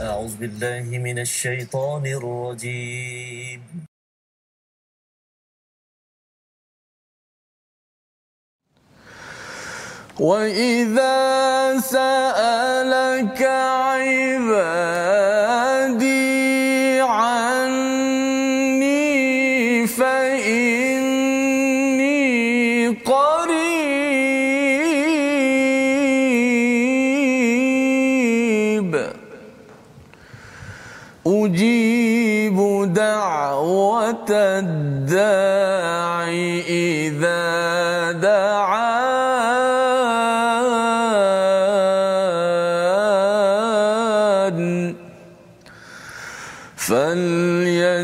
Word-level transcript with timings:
أعوذ 0.00 0.36
بالله 0.36 0.98
من 0.98 1.18
الشيطان 1.18 2.06
الرجيم. 2.06 3.60
وإذا 10.20 11.80
سألك 11.80 13.42
عبادي 13.92 15.69
دعوة 34.10 34.30
الداع 34.58 36.28
إذا 36.66 38.12
دعان. 38.12 38.90
فليستجيبوا 46.76 47.94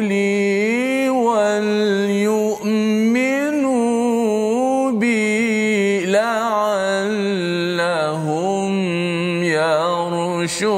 لي 0.00 1.10
وليؤمنوا 1.10 1.70
بي 4.90 6.06
لعلهم 6.06 7.06
يرشدون. 9.44 10.75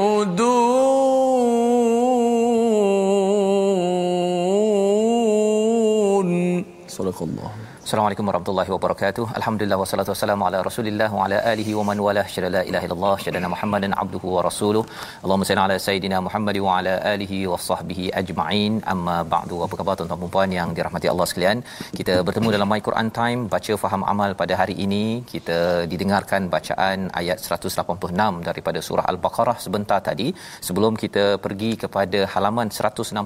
Assalamualaikum 7.89 8.27
warahmatullahi 8.29 8.69
wabarakatuh. 8.73 9.23
Alhamdulillah 9.37 9.77
wassalatu 9.81 10.11
wassalamu 10.13 10.43
ala 10.47 10.57
Rasulillah 10.67 11.07
wa 11.15 11.21
ala 11.25 11.37
alihi 11.51 11.71
wa 11.77 11.83
man 11.87 11.97
wala 12.07 12.23
syada 12.33 12.49
la 12.55 12.61
ilaha 12.69 12.85
illallah 12.87 13.13
syada 13.23 13.49
Muhammadan 13.53 13.93
abduhu 14.01 14.27
wa 14.35 14.41
rasuluh. 14.47 14.83
Allahumma 15.23 15.47
salli 15.49 15.61
ala 15.63 15.77
sayidina 15.85 16.17
Muhammad 16.25 16.57
wa 16.65 16.73
ala 16.79 16.93
alihi 17.13 17.39
wa 17.51 17.57
sahbihi 17.69 18.05
ajma'in. 18.21 18.73
Amma 18.93 19.15
ba'du. 19.31 19.57
Apa 19.67 19.79
khabar 19.79 19.95
tuan-tuan 20.01 20.21
dan 20.25 20.33
puan 20.35 20.53
yang 20.57 20.69
dirahmati 20.79 21.09
Allah 21.13 21.27
sekalian? 21.31 21.57
Kita 22.01 22.17
bertemu 22.27 22.51
dalam 22.55 22.69
My 22.73 22.79
Quran 22.89 23.09
Time 23.17 23.41
baca 23.55 23.79
faham 23.85 24.05
amal 24.13 24.37
pada 24.43 24.53
hari 24.61 24.75
ini. 24.85 25.03
Kita 25.33 25.57
didengarkan 25.93 26.51
bacaan 26.55 27.09
ayat 27.23 27.41
186 27.57 28.45
daripada 28.49 28.81
surah 28.89 29.07
Al-Baqarah 29.13 29.57
sebentar 29.65 29.99
tadi. 30.11 30.29
Sebelum 30.69 30.93
kita 31.05 31.25
pergi 31.47 31.71
kepada 31.85 32.21
halaman 32.35 32.69
162 32.69 33.17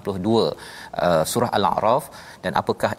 uh, 0.48 1.24
surah 1.34 1.52
Al-A'raf 1.60 2.08
dan 2.48 2.56
apakah 2.64 2.94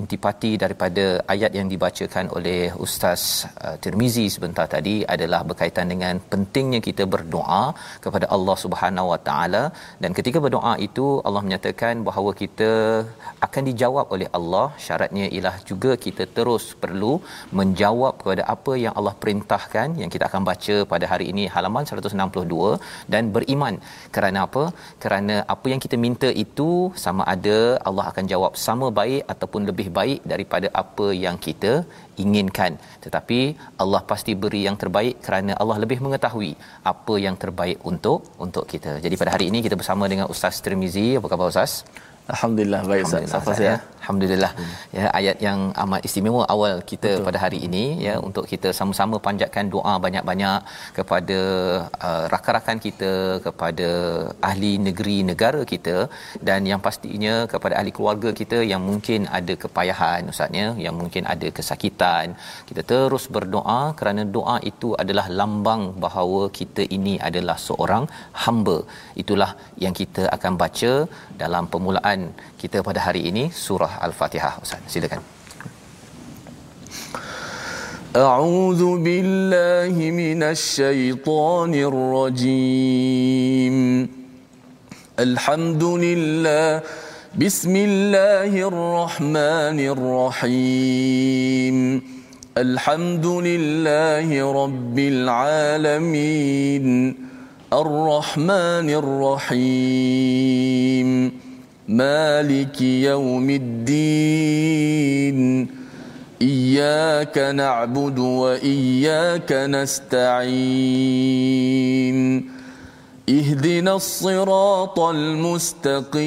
intipati 0.00 0.54
daripada 0.64 1.09
ayat 1.34 1.52
yang 1.58 1.68
dibacakan 1.72 2.26
oleh 2.36 2.60
Ustaz 2.84 3.22
uh, 3.66 3.76
Tirmizi 3.82 4.26
sebentar 4.34 4.66
tadi 4.74 4.96
adalah 5.14 5.40
berkaitan 5.50 5.86
dengan 5.92 6.14
pentingnya 6.32 6.80
kita 6.88 7.04
berdoa 7.14 7.62
kepada 8.04 8.26
Allah 8.36 8.56
Subhanahu 8.64 9.10
Wa 9.12 9.20
Taala. 9.28 9.62
Dan 10.02 10.10
ketika 10.18 10.38
berdoa 10.44 10.74
itu 10.88 11.06
Allah 11.26 11.42
menyatakan 11.46 12.04
bahawa 12.08 12.32
kita 12.42 12.70
akan 13.46 13.62
dijawab 13.70 14.06
oleh 14.16 14.28
Allah. 14.38 14.66
Syaratnya 14.86 15.26
ialah 15.36 15.56
juga 15.70 15.92
kita 16.06 16.26
terus 16.38 16.66
perlu 16.82 17.12
menjawab 17.60 18.14
kepada 18.22 18.42
apa 18.54 18.72
yang 18.84 18.94
Allah 18.98 19.14
perintahkan 19.22 19.88
yang 20.02 20.10
kita 20.14 20.24
akan 20.30 20.42
baca 20.50 20.76
pada 20.92 21.06
hari 21.12 21.26
ini 21.32 21.46
halaman 21.54 21.84
162 21.90 22.70
dan 23.14 23.32
beriman. 23.36 23.76
Kerana 24.16 24.38
apa? 24.48 24.64
Kerana 25.04 25.36
apa 25.54 25.66
yang 25.72 25.82
kita 25.86 25.98
minta 26.06 26.28
itu 26.44 26.70
sama 27.04 27.22
ada 27.34 27.58
Allah 27.88 28.06
akan 28.10 28.24
jawab 28.32 28.52
sama 28.66 28.88
baik 29.00 29.22
ataupun 29.32 29.62
lebih 29.70 29.88
baik 29.98 30.20
daripada 30.32 30.68
apa 30.82 30.99
yang 31.24 31.36
kita 31.46 31.72
inginkan 32.24 32.72
tetapi 33.04 33.38
Allah 33.82 34.02
pasti 34.10 34.32
beri 34.42 34.60
yang 34.68 34.76
terbaik 34.82 35.14
kerana 35.26 35.52
Allah 35.62 35.76
lebih 35.84 35.98
mengetahui 36.04 36.52
apa 36.92 37.14
yang 37.26 37.36
terbaik 37.42 37.78
untuk 37.90 38.20
untuk 38.44 38.64
kita. 38.72 38.92
Jadi 39.04 39.14
pada 39.20 39.32
hari 39.34 39.46
ini 39.50 39.60
kita 39.66 39.76
bersama 39.80 40.04
dengan 40.12 40.26
Ustaz 40.34 40.60
Tirmizi. 40.64 41.08
Apa 41.20 41.28
khabar 41.32 41.48
Ustaz? 41.54 41.72
Alhamdulillah 42.34 42.80
baik 42.90 43.02
Ustaz. 43.08 43.34
Apa 43.38 43.52
ya? 43.68 43.76
Alhamdulillah. 44.00 44.52
Ya 44.96 45.06
ayat 45.18 45.36
yang 45.46 45.60
amat 45.82 46.00
istimewa 46.08 46.42
awal 46.54 46.74
kita 46.90 47.10
Betul. 47.12 47.24
pada 47.26 47.38
hari 47.44 47.58
ini 47.66 47.84
ya 48.06 48.14
untuk 48.28 48.44
kita 48.52 48.68
sama-sama 48.78 49.16
panjatkan 49.26 49.66
doa 49.74 49.94
banyak-banyak 50.04 50.60
kepada 50.98 51.40
uh, 52.08 52.24
rakan-rakan 52.32 52.78
kita, 52.86 53.12
kepada 53.46 53.90
ahli 54.50 54.72
negeri 54.86 55.16
negara 55.30 55.60
kita 55.72 55.96
dan 56.48 56.60
yang 56.70 56.80
pastinya 56.86 57.34
kepada 57.52 57.76
ahli 57.80 57.92
keluarga 57.98 58.32
kita 58.40 58.60
yang 58.72 58.82
mungkin 58.90 59.28
ada 59.38 59.56
kepayahan 59.64 60.32
ustaznya, 60.32 60.66
yang 60.84 60.96
mungkin 61.00 61.24
ada 61.34 61.50
kesakitan. 61.58 62.26
Kita 62.70 62.84
terus 62.92 63.26
berdoa 63.36 63.80
kerana 64.00 64.24
doa 64.38 64.56
itu 64.72 64.90
adalah 65.02 65.26
lambang 65.40 65.84
bahawa 66.06 66.42
kita 66.60 66.84
ini 66.98 67.14
adalah 67.28 67.58
seorang 67.68 68.06
hamba. 68.44 68.78
Itulah 69.22 69.52
yang 69.84 69.94
kita 70.02 70.24
akan 70.38 70.52
baca 70.64 70.92
dalam 71.44 71.64
permulaan 71.72 72.20
kita 72.62 72.78
pada 72.88 73.00
hari 73.06 73.22
ini 73.30 73.44
surah 73.64 73.89
Al-Fatihah 73.89 74.61
Ustaz. 74.61 74.79
Silakan. 74.87 75.21
أعوذ 78.15 79.03
بالله 79.03 79.91
من 79.91 80.39
الشيطان 80.43 81.73
الرجيم 81.91 83.75
الحمد 85.19 85.83
لله 85.83 86.81
بسم 87.35 87.75
الله 87.75 88.67
الرحمن 88.71 89.79
الرحيم 89.95 91.75
الحمد 92.57 93.25
لله 93.25 94.27
رب 94.63 94.99
العالمين 94.99 96.85
الرحمن 97.73 98.89
الرحيم 99.51 101.09
مالك 101.90 102.80
يوم 102.80 103.50
الدين. 103.50 105.38
إياك 106.42 107.38
نعبد 107.38 108.18
وإياك 108.18 109.52
نستعين. 109.52 110.20
اهدنا 113.28 113.94
الصراط 113.96 115.00
المستقيم. 115.00 116.20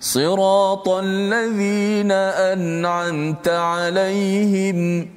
صراط 0.00 0.88
الذين 0.88 2.12
أنعمت 2.52 3.48
عليهم 3.48 5.08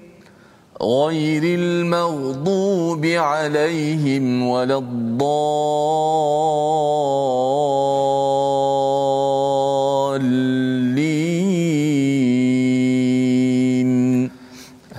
غير 0.83 1.43
المغضوب 1.43 3.05
عليهم 3.05 4.47
ولا 4.47 4.77
الضالين 4.77 5.51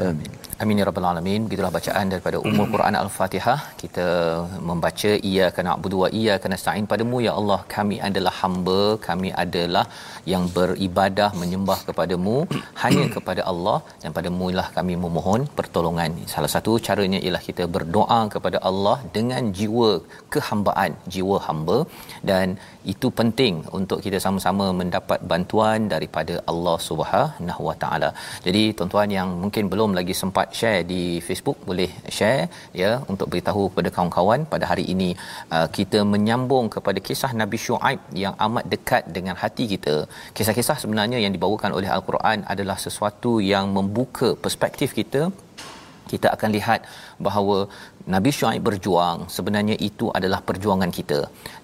Amin. 0.02 0.31
Amin 0.62 0.80
ya 0.80 0.84
rabbal 0.88 1.06
alamin. 1.10 1.42
Begitulah 1.46 1.70
bacaan 1.76 2.06
daripada 2.10 2.36
Ummul 2.48 2.68
Quran 2.72 2.94
Al-Fatihah. 2.98 3.56
Kita 3.80 4.04
membaca 4.68 5.10
iyyaka 5.28 5.60
na'budu 5.66 5.96
wa 6.02 6.08
iyyaka 6.18 6.46
nasta'in 6.52 6.86
padamu 6.92 7.16
ya 7.24 7.32
Allah 7.40 7.58
kami 7.74 7.96
adalah 8.08 8.32
hamba, 8.40 8.80
kami 9.06 9.30
adalah 9.44 9.82
yang 10.32 10.44
beribadah 10.56 11.28
menyembah 11.40 11.78
kepadamu 11.88 12.36
hanya 12.82 13.06
kepada 13.16 13.44
Allah 13.52 13.76
dan 14.04 14.12
padamu 14.18 14.48
lah 14.58 14.66
kami 14.76 14.94
memohon 15.06 15.48
pertolongan. 15.58 16.14
Salah 16.34 16.50
satu 16.54 16.74
caranya 16.88 17.20
ialah 17.24 17.42
kita 17.48 17.66
berdoa 17.78 18.20
kepada 18.36 18.60
Allah 18.70 18.96
dengan 19.16 19.50
jiwa 19.58 19.90
kehambaan, 20.36 20.94
jiwa 21.16 21.38
hamba 21.48 21.78
dan 22.30 22.56
itu 22.92 23.10
penting 23.22 23.54
untuk 23.80 23.98
kita 24.06 24.20
sama-sama 24.26 24.68
mendapat 24.82 25.18
bantuan 25.34 25.90
daripada 25.94 26.36
Allah 26.52 26.78
Subhanahu 26.88 27.62
Wa 27.70 27.76
Taala. 27.82 28.12
Jadi 28.46 28.64
tuan-tuan 28.78 29.10
yang 29.18 29.28
mungkin 29.42 29.66
belum 29.74 29.92
lagi 30.00 30.14
sempat 30.22 30.48
share 30.58 30.80
di 30.92 31.02
Facebook 31.26 31.58
boleh 31.68 31.90
share 32.16 32.42
ya 32.80 32.90
untuk 33.12 33.26
beritahu 33.32 33.62
kepada 33.70 33.90
kawan-kawan 33.96 34.40
pada 34.52 34.64
hari 34.70 34.84
ini 34.94 35.10
uh, 35.56 35.66
kita 35.76 36.00
menyambung 36.14 36.66
kepada 36.74 37.00
kisah 37.08 37.32
Nabi 37.42 37.58
Shu'aib 37.64 38.00
yang 38.24 38.34
amat 38.46 38.66
dekat 38.74 39.02
dengan 39.16 39.36
hati 39.42 39.66
kita. 39.74 39.96
Kisah-kisah 40.36 40.78
sebenarnya 40.82 41.20
yang 41.24 41.34
dibawakan 41.36 41.72
oleh 41.78 41.90
Al-Quran 41.96 42.40
adalah 42.54 42.78
sesuatu 42.86 43.32
yang 43.52 43.66
membuka 43.78 44.30
perspektif 44.44 44.90
kita 45.00 45.22
kita 46.10 46.28
akan 46.34 46.50
lihat 46.56 46.80
bahawa 47.26 47.56
Nabi 48.14 48.30
Syuaib 48.36 48.62
berjuang. 48.68 49.18
Sebenarnya 49.36 49.76
itu 49.88 50.06
adalah 50.18 50.40
perjuangan 50.48 50.90
kita. 50.98 51.20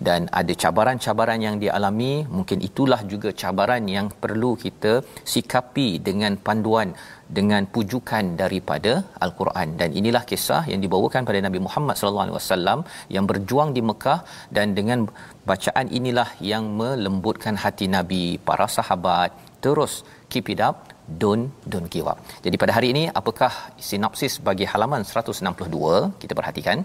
Dan 0.07 0.31
ada 0.41 0.53
cabaran-cabaran 0.63 1.41
yang 1.47 1.57
dialami. 1.65 2.13
Mungkin 2.37 2.59
itulah 2.69 3.01
juga 3.13 3.31
cabaran 3.43 3.85
yang 3.97 4.09
perlu 4.23 4.51
kita 4.65 4.93
sikapi 5.35 5.89
dengan 6.09 6.35
panduan 6.47 6.91
dengan 7.39 7.67
pujukan 7.75 8.25
daripada 8.43 8.93
al-Quran. 9.25 9.75
Dan 9.81 9.91
inilah 10.01 10.23
kisah 10.31 10.63
yang 10.73 10.81
dibawakan 10.85 11.27
pada 11.29 11.41
Nabi 11.47 11.61
Muhammad 11.67 11.99
sallallahu 11.99 12.27
alaihi 12.27 12.39
wasallam 12.41 12.79
yang 13.17 13.25
berjuang 13.31 13.73
di 13.77 13.83
Mekah. 13.91 14.21
Dan 14.57 14.79
dengan 14.79 15.11
bacaan 15.51 15.89
inilah 15.99 16.31
yang 16.53 16.65
melembutkan 16.81 17.57
hati 17.65 17.89
Nabi 17.97 18.25
para 18.49 18.69
sahabat 18.79 19.33
terus 19.65 19.93
keep 20.31 20.47
it 20.55 20.61
up 20.69 20.77
don't 21.23 21.47
don't 21.73 21.89
give 21.95 22.09
up. 22.13 22.19
Jadi 22.45 22.57
pada 22.63 22.73
hari 22.77 22.89
ini 22.95 23.05
apakah 23.21 23.53
sinopsis 23.89 24.37
bagi 24.49 24.67
halaman 24.73 25.05
162 25.11 26.23
kita 26.23 26.35
perhatikan. 26.41 26.81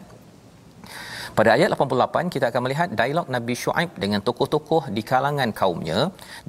Pada 1.38 1.50
ayat 1.58 1.70
88 1.74 2.30
kita 2.34 2.46
akan 2.52 2.62
melihat 2.66 2.90
dialog 3.00 3.28
Nabi 3.36 3.54
Shu'aib 3.62 3.92
dengan 4.04 4.22
tokoh-tokoh 4.28 4.82
di 4.96 5.02
kalangan 5.12 5.50
kaumnya 5.60 6.00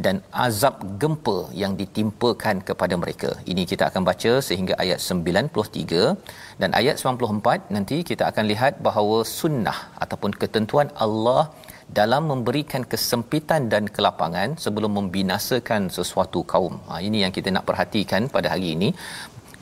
dan 0.04 0.16
azab 0.46 0.74
gempa 1.02 1.38
yang 1.62 1.72
ditimpakan 1.80 2.60
kepada 2.68 2.94
mereka. 3.02 3.30
Ini 3.52 3.62
kita 3.70 3.84
akan 3.90 4.02
baca 4.08 4.32
sehingga 4.48 4.74
ayat 4.84 5.00
93 5.00 6.60
dan 6.62 6.70
ayat 6.80 7.00
94 7.00 7.72
nanti 7.76 7.98
kita 8.10 8.26
akan 8.30 8.44
lihat 8.52 8.84
bahawa 8.88 9.18
sunnah 9.38 9.78
ataupun 10.04 10.36
ketentuan 10.42 10.90
Allah 11.06 11.42
dalam 11.88 12.22
memberikan 12.32 12.82
kesempitan 12.92 13.68
dan 13.72 13.84
kelapangan 13.96 14.56
sebelum 14.64 14.92
membinasakan 15.00 15.92
sesuatu 15.96 16.42
kaum. 16.52 16.80
Ha, 16.88 17.00
ini 17.08 17.20
yang 17.24 17.32
kita 17.36 17.48
nak 17.56 17.66
perhatikan 17.70 18.28
pada 18.36 18.50
hari 18.54 18.74
ini. 18.76 18.90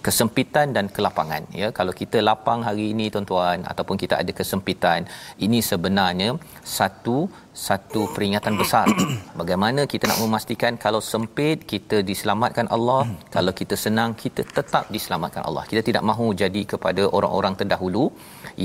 Kesempitan 0.03 0.75
dan 0.75 0.91
kelapangan 0.91 1.47
ya. 1.55 1.71
Kalau 1.71 1.93
kita 1.95 2.19
lapang 2.29 2.61
hari 2.67 2.91
ini 2.91 3.07
tuan-tuan 3.15 3.63
ataupun 3.63 3.95
kita 4.03 4.19
ada 4.19 4.33
kesempitan 4.35 5.07
ini 5.47 5.63
sebenarnya 5.63 6.35
satu 6.79 7.31
satu 7.55 8.11
peringatan 8.15 8.59
besar. 8.59 8.91
Bagaimana 9.41 9.87
kita 9.93 10.11
nak 10.11 10.19
memastikan 10.25 10.75
kalau 10.85 10.99
sempit 10.99 11.63
kita 11.73 12.03
diselamatkan 12.11 12.67
Allah 12.77 13.15
kalau 13.31 13.55
kita 13.61 13.79
senang 13.85 14.19
kita 14.23 14.43
tetap 14.43 14.91
diselamatkan 14.91 15.47
Allah. 15.47 15.65
Kita 15.71 15.85
tidak 15.87 16.03
mahu 16.11 16.35
jadi 16.43 16.63
kepada 16.73 17.07
orang-orang 17.07 17.55
terdahulu 17.63 18.11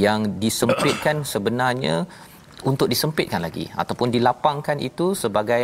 yang 0.05 0.41
disempitkan 0.41 1.21
sebenarnya 1.21 2.09
untuk 2.63 2.87
disempitkan 2.93 3.41
lagi 3.47 3.65
ataupun 3.81 4.09
dilapangkan 4.15 4.77
itu 4.89 5.13
sebagai 5.23 5.63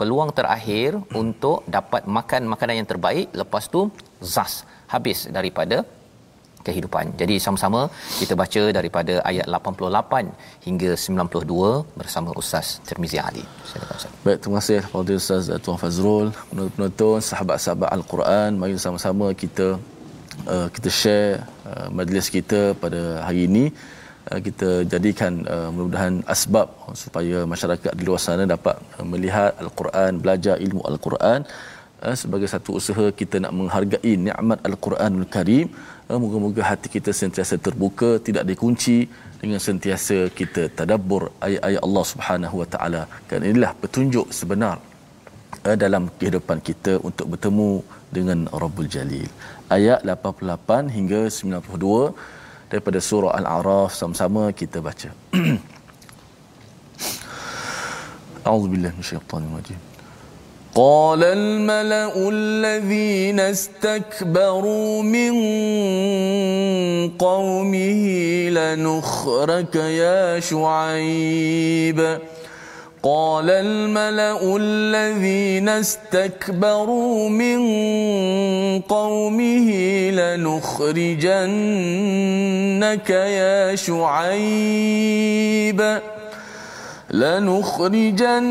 peluang 0.00 0.30
terakhir 0.38 0.96
untuk 1.22 1.60
dapat 1.76 2.08
makan 2.16 2.48
makanan 2.52 2.80
yang 2.80 2.88
terbaik 2.92 3.26
lepas 3.40 3.68
tu 3.74 3.92
zas 4.34 4.64
habis 4.88 5.28
daripada 5.28 5.84
kehidupan. 6.66 7.04
Jadi 7.20 7.34
sama-sama 7.44 7.80
kita 8.20 8.34
baca 8.42 8.62
daripada 8.78 9.14
ayat 9.30 9.46
88 9.48 10.28
hingga 10.66 10.90
92 10.92 12.00
bersama 12.00 12.30
Ustaz 12.40 12.66
Tirmizi 12.88 13.18
Ali. 13.28 13.44
Baik, 14.24 14.38
terima 14.42 14.56
kasih 14.60 14.78
kepada 14.84 15.12
Ustaz 15.20 15.48
Tuan 15.64 15.78
Fazrul, 15.82 16.28
penonton, 16.76 17.16
sahabat-sahabat 17.30 17.88
Al-Quran, 17.96 18.50
mari 18.60 18.76
sama-sama 18.86 19.32
kita 19.42 19.80
uh, 20.54 20.68
kita 20.76 20.90
share 21.00 21.32
uh, 21.70 21.88
majlis 21.98 22.28
kita 22.36 22.60
pada 22.82 23.24
hari 23.26 23.48
ini. 23.48 23.64
Uh, 24.28 24.40
kita 24.46 24.84
jadikan 24.92 25.32
uh, 25.48 25.72
mudah-mudahan 25.72 26.20
asbab 26.28 26.68
supaya 26.92 27.48
masyarakat 27.52 27.92
di 27.96 28.04
luar 28.04 28.20
sana 28.20 28.44
dapat 28.44 28.76
uh, 29.00 29.06
melihat 29.12 29.56
Al-Quran, 29.56 30.20
belajar 30.20 30.60
ilmu 30.60 30.84
Al-Quran 30.84 31.48
uh, 32.04 32.16
sebagai 32.22 32.48
satu 32.54 32.76
usaha 32.80 33.06
kita 33.20 33.40
nak 33.44 33.52
menghargai 33.58 34.12
nikmat 34.26 34.60
Al-Quranul 34.68 35.24
Karim. 35.34 35.72
Uh, 36.04 36.18
moga-moga 36.20 36.62
hati 36.70 36.92
kita 36.96 37.16
sentiasa 37.16 37.56
terbuka, 37.66 38.10
tidak 38.26 38.44
dikunci 38.50 39.08
dengan 39.40 39.56
sentiasa 39.56 40.28
kita 40.38 40.68
tadabbur 40.78 41.32
ayat-ayat 41.40 41.80
Allah 41.86 42.04
Subhanahu 42.12 42.54
Wa 42.60 42.68
Taala. 42.74 43.02
Kan 43.24 43.40
inilah 43.40 43.72
petunjuk 43.82 44.28
sebenar 44.40 44.76
uh, 45.64 45.76
dalam 45.84 46.12
kehidupan 46.20 46.60
kita 46.68 47.00
untuk 47.08 47.24
bertemu 47.32 47.80
dengan 48.12 48.44
Rabbul 48.62 48.90
Jalil. 48.96 49.32
Ayat 49.72 50.04
88 50.04 50.92
hingga 50.96 51.20
92 51.32 52.39
daripada 52.69 52.99
surah 53.09 53.31
Al-A'raf 53.39 53.91
sama-sama 53.95 54.51
kita 54.51 54.77
baca. 54.81 55.09
A'udzubillahi 58.47 58.93
minasyaitonir 58.97 59.53
rajim. 59.57 59.79
قال 60.75 61.23
الملا 61.23 62.11
الذين 62.29 63.39
استكبروا 63.39 65.03
من 65.07 65.33
قومه 67.15 68.03
لنخرك 68.49 69.75
يا 69.75 70.39
شعيب 70.39 72.19
قال 73.02 73.50
الملا 73.50 74.56
الذين 74.56 75.68
استكبروا 75.68 77.28
من 77.28 77.60
قومه 78.80 79.70
لنخرجنك 80.10 81.40
يا 83.10 83.74
شعيب 83.76 84.80
لنخرجنك 87.10 88.44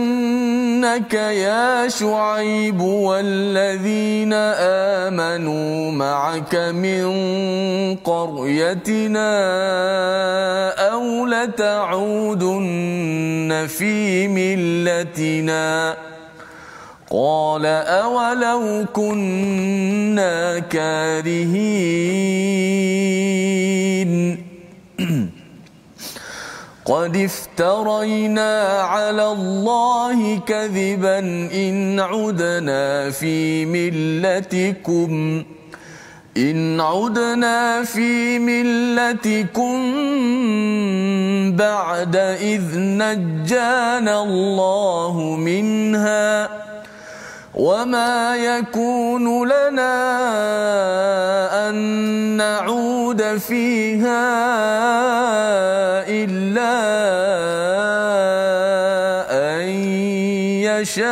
يا 1.13 1.87
شعيب 1.87 2.81
والذين 2.81 4.33
آمنوا 5.03 5.91
معك 5.91 6.55
من 6.55 7.05
قريتنا 7.95 9.29
أو 10.91 11.25
لتعودن 11.25 12.47
في 13.69 14.27
ملتنا 14.27 15.97
قال 17.09 17.65
أولو 17.65 18.85
كنا 18.93 20.59
كارهين 20.59 21.79
قد 26.89 27.17
افترينا 27.17 28.81
على 28.81 29.31
الله 29.31 30.39
كذبا 30.39 31.19
إن 31.53 31.99
عدنا 31.99 33.09
في 33.09 33.65
ملتكم 33.65 35.43
إن 36.37 36.81
عدنا 36.81 37.83
في 37.83 38.39
ملتكم 38.39 39.75
بعد 41.55 42.15
إذ 42.41 42.63
نجانا 42.77 44.23
الله 44.23 45.35
منها 45.39 46.49
وما 47.59 48.35
يكون 48.35 49.47
لنا 49.47 49.95
أن 51.69 51.75
نعود 52.39 53.37
فيها 53.37 54.23
إلا 56.07 56.75
أن 59.27 59.67
يشاء 60.71 61.11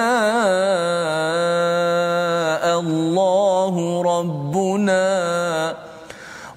الله 2.79 3.75
ربنا 4.07 5.75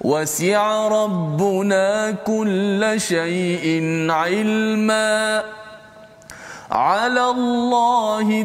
وسع 0.01 0.87
ربنا 0.87 2.11
كل 2.11 2.93
شيء 2.97 3.65
علما 4.11 5.43
على 6.71 7.23
الله 7.29 8.41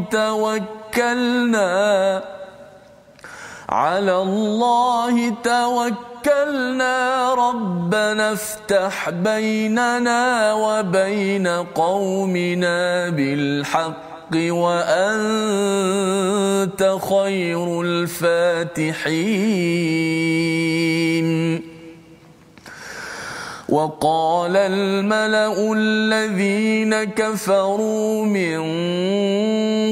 توكلنا 0.96 2.22
على 3.68 4.22
الله 4.22 5.34
توكلنا 5.44 7.34
ربنا 7.34 8.32
افتح 8.32 9.10
بيننا 9.10 10.52
وبين 10.54 11.46
قومنا 11.48 13.08
بالحق 13.08 14.34
وأنت 14.34 15.56
خير 17.10 17.82
الفاتحين. 17.82 19.36
وقال 23.68 24.56
الملأ 24.56 25.72
الذين 25.72 27.04
كفروا 27.04 28.24
من 28.24 28.58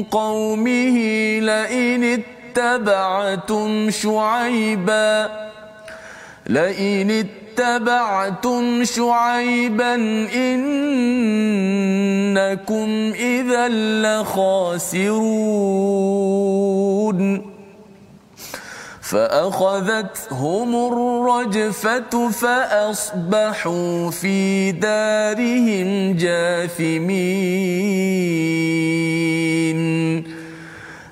قومه 0.03 0.97
لئن 1.39 2.23
اتبعتم 2.57 3.91
شعيبا 3.91 5.29
لئن 6.47 7.25
اتبعتم 7.59 8.83
شعيبا 8.83 9.95
إنكم 10.35 11.93
إذا 13.15 13.67
لخاسرون. 14.23 15.15
فأخذتهم 19.05 20.75
الرجفة 20.75 22.29
فأصبحوا 22.29 24.11
في 24.11 24.71
دارهم 24.71 26.15
جاثمين. 26.17 27.05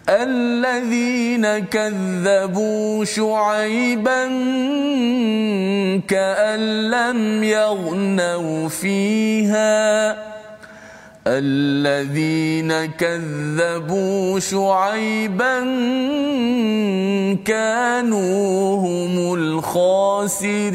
الذين 0.09 1.59
كذبوا 1.59 3.05
شعيبا 3.05 4.25
كأن 6.07 6.89
لم 6.91 7.43
يغنوا 7.43 8.69
فيها 8.69 10.32
الذين 11.27 12.85
كذبوا 12.85 14.39
شعيبا 14.39 15.59
كانوا 17.45 18.77
هم 18.77 19.33
الخاسرين. 19.33 20.73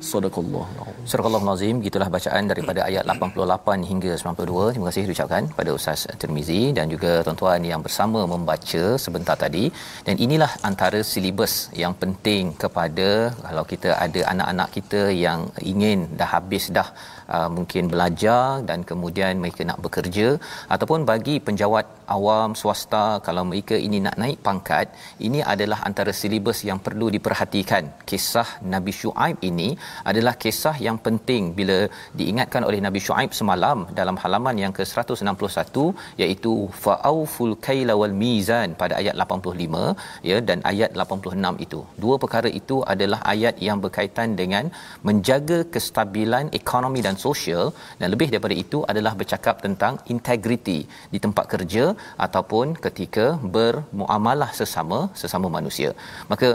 صدق 0.00 0.38
الله 0.38 0.66
العظيم. 0.76 0.89
Surah 1.08 1.26
Al-Azim 1.28 1.76
gitulah 1.84 2.08
bacaan 2.14 2.44
daripada 2.50 2.80
ayat 2.88 3.04
88 3.08 3.88
hingga 3.90 4.12
92. 4.20 4.72
Terima 4.72 4.86
kasih 4.88 5.04
diucapkan 5.08 5.44
pada 5.58 5.70
Ustaz 5.76 6.00
Tirmizi 6.20 6.76
dan 6.76 6.92
juga 6.92 7.12
tuan-tuan 7.26 7.64
yang 7.70 7.80
bersama 7.86 8.20
membaca 8.32 8.84
sebentar 9.04 9.36
tadi. 9.44 9.64
Dan 10.06 10.20
inilah 10.24 10.50
antara 10.68 11.00
silibus 11.10 11.54
yang 11.82 11.94
penting 12.02 12.52
kepada 12.62 13.08
kalau 13.46 13.64
kita 13.72 13.96
ada 14.06 14.20
anak-anak 14.32 14.68
kita 14.76 15.02
yang 15.24 15.48
ingin 15.72 16.04
dah 16.20 16.28
habis 16.36 16.68
dah 16.68 16.88
uh, 17.36 17.48
mungkin 17.56 17.84
belajar 17.92 18.44
dan 18.68 18.80
kemudian 18.90 19.40
mereka 19.42 19.62
nak 19.70 19.78
bekerja 19.86 20.28
ataupun 20.74 21.00
bagi 21.10 21.36
penjawat 21.46 21.86
awam 22.16 22.50
swasta 22.60 23.04
kalau 23.26 23.42
mereka 23.50 23.76
ini 23.86 23.98
nak 24.06 24.16
naik 24.22 24.38
pangkat 24.46 24.86
ini 25.26 25.40
adalah 25.52 25.78
antara 25.88 26.12
silibus 26.20 26.60
yang 26.68 26.78
perlu 26.86 27.06
diperhatikan. 27.16 27.84
Kisah 28.10 28.48
Nabi 28.74 28.92
Shu'aib 29.00 29.38
ini 29.50 29.68
adalah 30.10 30.34
kisah 30.44 30.76
yang 30.86 30.98
penting 31.06 31.42
bila 31.58 31.78
diingatkan 32.20 32.62
oleh 32.68 32.80
Nabi 32.86 33.00
Shu'aib 33.06 33.32
semalam 33.40 33.78
dalam 34.00 34.18
halaman 34.22 34.56
yang 34.64 34.72
ke-161 34.78 35.76
iaitu 36.22 36.54
fa'auful 36.84 37.54
kaila 37.66 37.94
wal 38.00 38.16
mizan 38.22 38.68
pada 38.82 38.94
ayat 39.00 39.14
85 39.24 40.28
ya 40.30 40.38
dan 40.48 40.58
ayat 40.72 40.90
86 41.04 41.66
itu. 41.66 41.80
Dua 42.04 42.16
perkara 42.22 42.50
itu 42.60 42.76
adalah 42.94 43.20
ayat 43.34 43.56
yang 43.68 43.78
berkaitan 43.84 44.28
dengan 44.40 44.64
menjaga 45.08 45.58
kestabilan 45.74 46.46
ekonomi 46.60 47.00
dan 47.06 47.16
sosial 47.24 47.64
dan 48.00 48.08
lebih 48.14 48.28
daripada 48.32 48.56
itu 48.64 48.78
adalah 48.92 49.12
bercakap 49.20 49.56
tentang 49.66 49.96
integriti 50.14 50.78
di 51.14 51.18
tempat 51.24 51.46
kerja 51.54 51.84
ataupun 52.26 52.76
ketika 52.86 53.26
bermuamalah 53.56 54.50
sesama 54.60 55.00
sesama 55.22 55.50
manusia. 55.56 55.90
Maka 56.32 56.50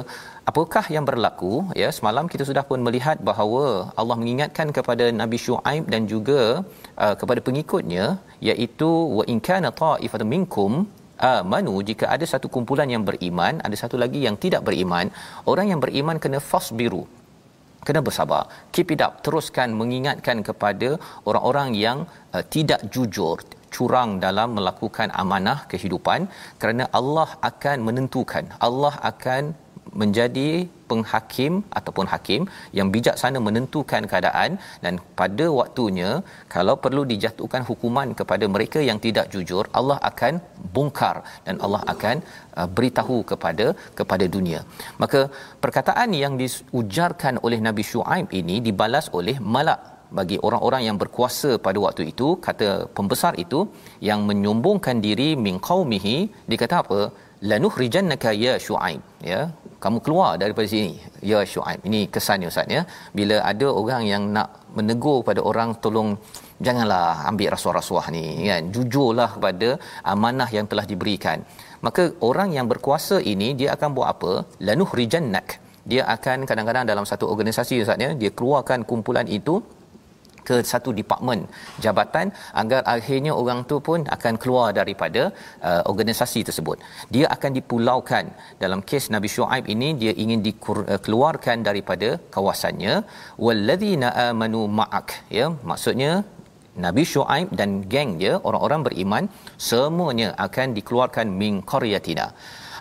apakah 0.49 0.85
yang 0.95 1.05
berlaku 1.09 1.53
ya 1.81 1.89
semalam 1.97 2.25
kita 2.33 2.43
sudah 2.49 2.63
pun 2.69 2.81
melihat 2.87 3.17
bahawa 3.29 3.63
Allah 4.01 4.17
mengingatkan 4.21 4.69
kepada 4.77 5.07
Nabi 5.21 5.37
Shu'aib 5.45 5.85
dan 5.93 6.03
juga 6.13 6.41
uh, 7.03 7.15
kepada 7.21 7.41
pengikutnya 7.47 8.05
iaitu 8.49 8.91
wa 9.17 9.25
in 9.33 9.41
kana 9.49 9.71
ta'ifatan 9.83 10.29
minkum 10.35 10.71
amanu 11.33 11.75
jika 11.89 12.05
ada 12.15 12.25
satu 12.33 12.47
kumpulan 12.55 12.89
yang 12.93 13.03
beriman 13.09 13.53
ada 13.67 13.77
satu 13.83 13.95
lagi 14.03 14.21
yang 14.27 14.37
tidak 14.45 14.61
beriman 14.67 15.07
orang 15.51 15.67
yang 15.71 15.81
beriman 15.85 16.17
kena 16.23 16.39
fasbiru 16.49 17.03
kena 17.87 18.01
bersabar. 18.07 18.43
Keep 18.73 18.95
it 18.95 19.01
up. 19.05 19.13
Teruskan 19.25 19.77
mengingatkan 19.81 20.41
kepada 20.47 20.89
orang-orang 21.29 21.69
yang 21.85 21.99
uh, 22.35 22.43
tidak 22.55 22.81
jujur 22.93 23.37
curang 23.75 24.11
dalam 24.25 24.49
melakukan 24.57 25.11
amanah 25.21 25.59
kehidupan 25.71 26.27
kerana 26.61 26.83
Allah 26.99 27.29
akan 27.49 27.77
menentukan. 27.87 28.43
Allah 28.67 28.93
akan 29.11 29.43
menjadi 30.01 30.49
penghakim 30.89 31.53
ataupun 31.79 32.05
hakim 32.13 32.41
yang 32.77 32.87
bijaksana 32.95 33.39
menentukan 33.47 34.03
keadaan 34.11 34.57
dan 34.83 34.93
pada 35.19 35.45
waktunya 35.59 36.09
kalau 36.55 36.75
perlu 36.83 37.03
dijatuhkan 37.11 37.63
hukuman 37.69 38.09
kepada 38.19 38.47
mereka 38.55 38.81
yang 38.89 38.99
tidak 39.05 39.27
jujur 39.33 39.63
Allah 39.79 39.97
akan 40.11 40.33
bongkar 40.75 41.15
dan 41.47 41.57
Allah 41.65 41.81
akan 41.93 42.15
uh, 42.59 42.67
beritahu 42.77 43.17
kepada 43.31 43.67
kepada 43.99 44.27
dunia. 44.35 44.61
Maka 45.01 45.21
perkataan 45.65 46.11
yang 46.23 46.35
diujarkan 46.43 47.41
oleh 47.47 47.59
Nabi 47.67 47.85
Shu'aib 47.91 48.29
ini 48.41 48.57
dibalas 48.69 49.07
oleh 49.19 49.37
malak 49.55 49.81
bagi 50.17 50.37
orang-orang 50.47 50.81
yang 50.87 50.97
berkuasa 51.01 51.51
pada 51.65 51.77
waktu 51.85 52.03
itu. 52.11 52.27
Kata 52.47 52.69
pembesar 52.97 53.33
itu 53.43 53.59
yang 54.09 54.21
menyombongkan 54.29 54.99
diri 55.07 55.29
min 55.45 55.55
qaumihi 55.69 56.17
dikata 56.51 56.77
apa 56.83 56.99
lanuhrijannaka 57.41 58.31
ya 58.45 58.55
syuaib 58.67 59.01
ya. 59.31 59.51
Kamu 59.83 59.99
keluar 60.05 60.29
daripada 60.41 60.67
sini 60.73 60.95
ya 61.31 61.39
syuaib 61.53 61.79
ini 61.89 62.01
kesannya 62.13 62.47
ustaz 62.53 62.75
ya. 62.77 62.81
Bila 63.17 63.37
ada 63.51 63.67
orang 63.81 64.03
yang 64.13 64.23
nak 64.35 64.49
menegur 64.77 65.19
pada 65.27 65.41
orang 65.49 65.69
tolong 65.83 66.09
janganlah 66.65 67.27
ambil 67.29 67.49
rasuah-rasuah 67.55 68.05
ni 68.15 68.23
kan. 68.49 68.63
Jujurlah 68.75 69.29
kepada 69.35 69.69
amanah 70.13 70.49
yang 70.57 70.67
telah 70.71 70.87
diberikan. 70.91 71.39
Maka 71.85 72.03
orang 72.29 72.49
yang 72.57 72.67
berkuasa 72.71 73.19
ini 73.33 73.53
dia 73.59 73.69
akan 73.75 73.89
buat 73.97 74.09
apa? 74.15 74.33
Lanuhrijannak 74.67 75.47
dia 75.91 76.03
akan 76.15 76.49
kadang-kadang 76.49 76.85
dalam 76.91 77.05
satu 77.09 77.25
organisasi 77.33 77.85
ustaz 77.85 78.01
ya 78.05 78.09
dia 78.21 78.31
keluarkan 78.37 78.81
kumpulan 78.89 79.27
itu 79.37 79.61
ke 80.49 80.57
satu 80.71 80.91
department 80.99 81.41
jabatan 81.85 82.27
agar 82.61 82.81
akhirnya 82.95 83.33
orang 83.41 83.59
tu 83.71 83.77
pun 83.87 84.01
akan 84.15 84.35
keluar 84.43 84.67
daripada 84.79 85.23
uh, 85.69 85.81
organisasi 85.91 86.41
tersebut. 86.49 86.77
Dia 87.15 87.25
akan 87.35 87.51
dipulaukan. 87.59 88.25
Dalam 88.63 88.81
kes 88.89 89.05
Nabi 89.15 89.31
Shu'aib 89.35 89.65
ini 89.75 89.89
dia 90.01 90.13
ingin 90.23 90.41
dikeluarkan 90.47 91.57
uh, 91.61 91.65
daripada 91.69 92.09
kawasannya. 92.35 92.95
Walladzina 93.45 94.09
amanu 94.27 94.63
ma'ak. 94.79 95.09
Ya 95.39 95.47
maksudnya 95.71 96.11
Nabi 96.83 97.03
Shu'aib 97.11 97.49
dan 97.59 97.69
geng 97.91 98.11
dia 98.21 98.33
orang-orang 98.47 98.81
beriman 98.87 99.23
semuanya 99.69 100.29
akan 100.45 100.67
dikeluarkan 100.77 101.27
min 101.41 101.53
qaryatina. 101.71 102.27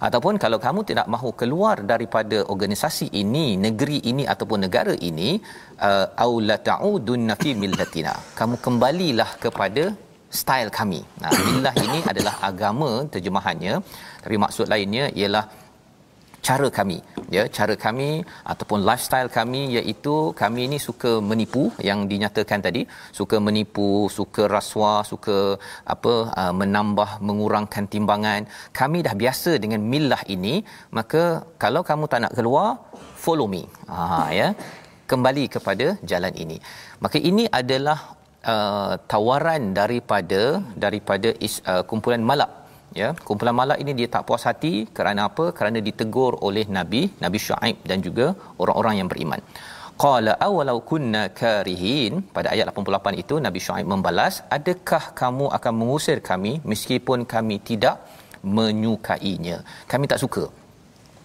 Ataupun 0.07 0.35
kalau 0.43 0.59
kamu 0.65 0.81
tidak 0.89 1.07
mahu 1.15 1.31
keluar 1.41 1.77
daripada 1.93 2.39
organisasi 2.53 3.07
ini 3.23 3.47
negeri 3.67 3.99
ini 4.11 4.25
ataupun 4.33 4.61
negara 4.67 4.95
ini 5.09 5.31
au 6.25 6.33
la 6.49 6.57
ta'udun 6.69 7.35
fi 7.43 7.53
millatina. 7.63 8.15
Kamu 8.39 8.57
kembalilah 8.67 9.31
kepada 9.45 9.85
style 10.41 10.71
kami. 10.79 11.01
Nah 11.23 11.33
millah 11.47 11.75
ini 11.87 11.99
adalah 12.13 12.35
agama 12.51 12.91
terjemahannya. 13.13 13.75
Tapi 14.25 14.37
maksud 14.45 14.67
lainnya 14.73 15.05
ialah 15.21 15.45
cara 16.47 16.69
kami. 16.79 16.99
Ya 17.35 17.43
cara 17.57 17.75
kami 17.85 18.09
ataupun 18.53 18.81
lifestyle 18.89 19.31
kami 19.37 19.61
iaitu 19.77 20.15
kami 20.41 20.61
ini 20.69 20.79
suka 20.87 21.13
menipu 21.31 21.63
yang 21.89 22.01
dinyatakan 22.13 22.61
tadi. 22.67 22.83
Suka 23.19 23.39
menipu 23.47 23.89
suka 24.19 24.45
rasuah 24.57 25.01
suka 25.13 25.39
apa 25.95 26.15
uh, 26.41 26.53
menambah 26.61 27.11
mengurangkan 27.29 27.87
timbangan. 27.95 28.43
Kami 28.81 29.01
dah 29.07 29.15
biasa 29.23 29.53
dengan 29.65 29.83
millah 29.93 30.23
ini 30.37 30.55
maka 30.99 31.23
kalau 31.65 31.83
kamu 31.91 32.05
tak 32.13 32.23
nak 32.27 32.35
keluar 32.39 32.69
follow 33.25 33.49
me. 33.55 33.63
Ha 33.89 34.29
ya 34.41 34.49
kembali 35.11 35.45
kepada 35.55 35.87
jalan 36.11 36.35
ini. 36.45 36.59
Maka 37.05 37.19
ini 37.31 37.45
adalah 37.61 37.99
uh, 38.53 38.95
tawaran 39.13 39.63
daripada 39.81 40.43
daripada 40.85 41.31
is, 41.47 41.57
uh, 41.73 41.83
kumpulan 41.91 42.25
malak 42.31 42.51
ya. 43.01 43.09
Kumpulan 43.29 43.57
malak 43.61 43.79
ini 43.85 43.93
dia 44.01 44.09
tak 44.15 44.25
puas 44.29 44.45
hati 44.49 44.75
kerana 44.97 45.23
apa? 45.29 45.47
Kerana 45.59 45.79
ditegur 45.89 46.33
oleh 46.49 46.67
nabi 46.79 47.03
nabi 47.25 47.39
syuaib 47.47 47.79
dan 47.91 48.01
juga 48.07 48.27
orang-orang 48.63 48.97
yang 49.01 49.11
beriman. 49.13 49.43
Qala 50.03 50.33
awalau 50.47 50.79
kunna 50.91 51.23
karihin? 51.41 52.13
Pada 52.37 52.49
ayat 52.55 52.67
88 52.71 53.23
itu 53.23 53.35
nabi 53.47 53.61
syuaib 53.67 53.87
membalas 53.93 54.37
adakah 54.57 55.05
kamu 55.21 55.47
akan 55.59 55.75
mengusir 55.81 56.19
kami 56.31 56.53
meskipun 56.73 57.21
kami 57.35 57.59
tidak 57.71 57.99
menyukainya? 58.57 59.59
Kami 59.93 60.07
tak 60.13 60.23
suka 60.25 60.45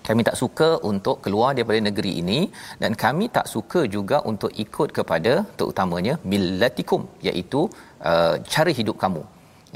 kami 0.10 0.22
tak 0.30 0.38
suka 0.42 0.70
untuk 0.92 1.18
keluar 1.26 1.50
daripada 1.58 1.80
negeri 1.90 2.14
ini 2.22 2.40
dan 2.84 2.94
kami 3.04 3.28
tak 3.38 3.48
suka 3.56 3.82
juga 3.96 4.20
untuk 4.32 4.54
ikut 4.66 4.92
kepada 5.00 5.34
terutamanya 5.60 6.16
millatikum 6.32 7.04
iaitu 7.30 7.62
uh, 8.12 8.36
cara 8.54 8.74
hidup 8.80 8.98
kamu 9.04 9.24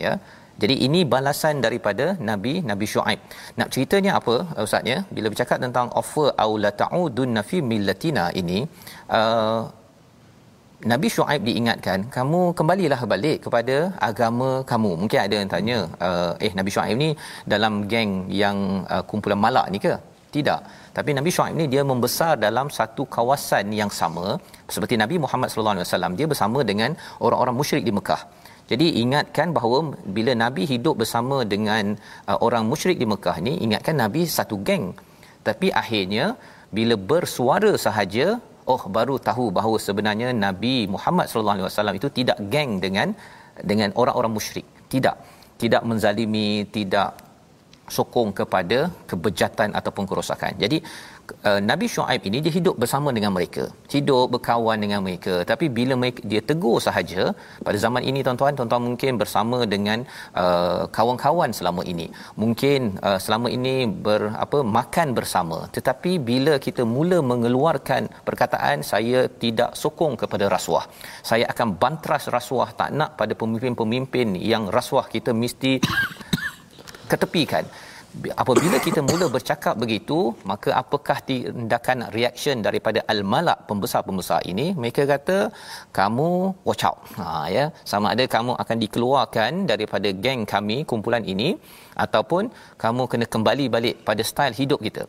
ya 0.06 0.14
jadi 0.62 0.76
ini 0.86 1.00
balasan 1.14 1.56
daripada 1.66 2.06
Nabi 2.30 2.52
Nabi 2.72 2.86
Shu'aib. 2.92 3.20
Nak 3.60 3.70
ceritanya 3.74 4.12
apa 4.20 4.36
ustaz 4.66 4.92
ya? 4.92 4.98
Bila 5.16 5.28
bercakap 5.34 5.58
tentang 5.66 5.88
offer 6.02 6.28
au 6.44 6.52
la 6.64 6.72
ta'udun 6.82 7.32
nafi 7.38 7.60
millatina 7.70 8.26
ini 8.42 8.60
uh, 9.18 9.62
Nabi 10.92 11.08
Shu'aib 11.16 11.42
diingatkan, 11.48 12.00
kamu 12.16 12.40
kembalilah 12.60 13.02
balik 13.12 13.38
kepada 13.46 13.76
agama 14.10 14.50
kamu. 14.72 14.92
Mungkin 15.02 15.20
ada 15.26 15.36
yang 15.40 15.52
tanya, 15.54 15.78
uh, 16.08 16.32
eh 16.46 16.52
Nabi 16.60 16.72
Shu'aib 16.76 16.98
ni 17.04 17.10
dalam 17.54 17.74
geng 17.92 18.12
yang 18.42 18.58
uh, 18.94 19.04
kumpulan 19.12 19.40
malak 19.46 19.68
ni 19.74 19.80
ke? 19.86 19.94
Tidak. 20.36 20.60
Tapi 20.98 21.12
Nabi 21.18 21.30
Shu'aib 21.36 21.56
ni 21.60 21.66
dia 21.74 21.84
membesar 21.92 22.34
dalam 22.46 22.68
satu 22.78 23.04
kawasan 23.16 23.70
yang 23.82 23.92
sama 24.02 24.28
seperti 24.74 24.96
Nabi 25.02 25.16
Muhammad 25.24 25.48
sallallahu 25.54 25.76
alaihi 25.78 25.88
wasallam 25.90 26.14
dia 26.20 26.28
bersama 26.32 26.60
dengan 26.72 26.92
orang-orang 27.26 27.56
musyrik 27.62 27.84
di 27.90 27.94
Mekah. 27.98 28.22
Jadi 28.72 28.88
ingatkan 29.04 29.48
bahawa 29.58 29.78
bila 30.18 30.32
Nabi 30.44 30.64
hidup 30.74 30.96
bersama 31.02 31.38
dengan 31.54 31.94
uh, 32.32 32.38
orang 32.46 32.64
musyrik 32.72 32.98
di 33.02 33.08
Mekah 33.14 33.38
ni, 33.48 33.54
ingatkan 33.66 33.96
Nabi 34.04 34.22
satu 34.38 34.58
geng. 34.68 34.86
Tapi 35.48 35.68
akhirnya 35.82 36.26
bila 36.78 36.96
bersuara 37.12 37.72
sahaja, 37.86 38.40
oh 38.74 38.82
baru 38.98 39.16
tahu 39.30 39.46
bahawa 39.58 39.78
sebenarnya 39.88 40.30
Nabi 40.46 40.76
Muhammad 40.96 41.28
sallallahu 41.28 41.56
alaihi 41.60 41.70
wasallam 41.70 41.96
itu 42.00 42.08
tidak 42.20 42.38
geng 42.54 42.72
dengan 42.86 43.12
dengan 43.72 43.92
orang-orang 44.02 44.34
musyrik. 44.38 44.66
Tidak. 44.94 45.16
Tidak 45.62 45.84
menzalimi, 45.90 46.66
tidak 46.78 47.10
sokong 47.98 48.32
kepada 48.40 48.88
kebejatan 49.10 49.76
ataupun 49.80 50.06
kerosakan. 50.10 50.54
Jadi 50.64 50.78
uh, 51.50 51.60
Nabi 51.70 51.88
Shu'aib 51.94 52.24
ini 52.30 52.40
dia 52.46 52.54
hidup 52.58 52.76
bersama 52.84 53.10
dengan 53.18 53.32
mereka. 53.36 53.64
Hidup 53.94 54.26
berkawan 54.36 54.78
dengan 54.84 55.00
mereka. 55.06 55.44
Tapi 55.52 55.66
bila 55.78 55.94
mereka, 56.02 56.22
dia 56.32 56.42
tegur 56.50 56.78
sahaja 56.88 57.24
pada 57.68 57.78
zaman 57.86 58.04
ini 58.10 58.20
tuan-tuan, 58.26 58.56
tuan-tuan 58.58 58.84
mungkin 58.90 59.20
bersama 59.22 59.60
dengan 59.74 60.00
uh, 60.44 60.84
kawan-kawan 60.98 61.52
selama 61.60 61.84
ini. 61.94 62.08
Mungkin 62.44 63.00
uh, 63.08 63.20
selama 63.26 63.48
ini 63.58 63.76
ber 64.08 64.22
apa 64.46 64.60
makan 64.78 65.08
bersama. 65.20 65.60
Tetapi 65.78 66.12
bila 66.32 66.56
kita 66.68 66.86
mula 66.96 67.20
mengeluarkan 67.32 68.10
perkataan 68.28 68.80
saya 68.92 69.28
tidak 69.44 69.72
sokong 69.84 70.16
kepada 70.24 70.48
rasuah. 70.56 70.86
Saya 71.30 71.46
akan 71.54 71.76
bantras 71.84 72.26
rasuah 72.38 72.70
tak 72.80 72.92
nak 73.00 73.12
pada 73.20 73.34
pemimpin-pemimpin 73.36 74.40
yang 74.54 74.66
rasuah 74.78 75.06
kita 75.16 75.32
mesti 75.44 75.74
ketepikan. 77.14 77.66
Apabila 78.42 78.78
kita 78.86 79.02
mula 79.10 79.26
bercakap 79.36 79.76
begitu 79.84 80.18
maka 80.50 80.70
apakah 80.82 81.18
tindakan 81.30 82.00
reaction 82.16 82.62
daripada 82.68 83.00
al-malak 83.14 83.66
pembesar-pembesar 83.70 84.40
ini? 84.52 84.68
Mereka 84.82 85.04
kata 85.14 85.38
kamu 85.98 86.30
watch 86.68 86.86
out. 86.90 87.00
Ha 87.18 87.50
ya. 87.56 87.66
Sama 87.92 88.14
ada 88.14 88.26
kamu 88.36 88.54
akan 88.64 88.78
dikeluarkan 88.84 89.52
daripada 89.72 90.12
geng 90.26 90.44
kami 90.54 90.78
kumpulan 90.92 91.26
ini 91.34 91.50
ataupun 92.06 92.54
kamu 92.84 93.04
kena 93.14 93.26
kembali 93.36 93.66
balik 93.76 93.96
pada 94.10 94.22
style 94.32 94.58
hidup 94.62 94.82
kita. 94.88 95.06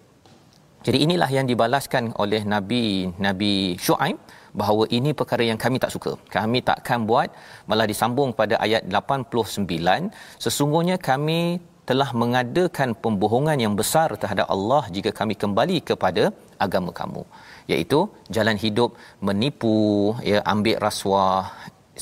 Jadi 0.86 0.98
inilah 1.04 1.28
yang 1.36 1.46
dibalaskan 1.50 2.04
oleh 2.22 2.40
nabi 2.54 2.84
nabi 3.26 3.52
Shu'aib 3.84 4.16
bahawa 4.60 4.84
ini 4.96 5.12
perkara 5.20 5.44
yang 5.50 5.60
kami 5.64 5.76
tak 5.84 5.92
suka. 5.94 6.12
Kami 6.36 6.58
takkan 6.70 7.04
buat 7.10 7.28
malah 7.68 7.86
disambung 7.92 8.32
pada 8.40 8.56
ayat 8.64 8.82
89 8.88 10.08
sesungguhnya 10.44 10.96
kami 11.10 11.40
telah 11.88 12.08
mengadakan 12.22 12.90
pembohongan 13.04 13.58
yang 13.64 13.74
besar 13.80 14.08
terhadap 14.22 14.46
Allah 14.54 14.82
jika 14.96 15.10
kami 15.20 15.34
kembali 15.42 15.78
kepada 15.90 16.24
agama 16.66 16.90
kamu 17.00 17.22
iaitu 17.72 17.98
jalan 18.36 18.56
hidup 18.64 18.90
menipu 19.26 19.76
ya 20.30 20.38
ambil 20.52 20.76
rasuah 20.86 21.44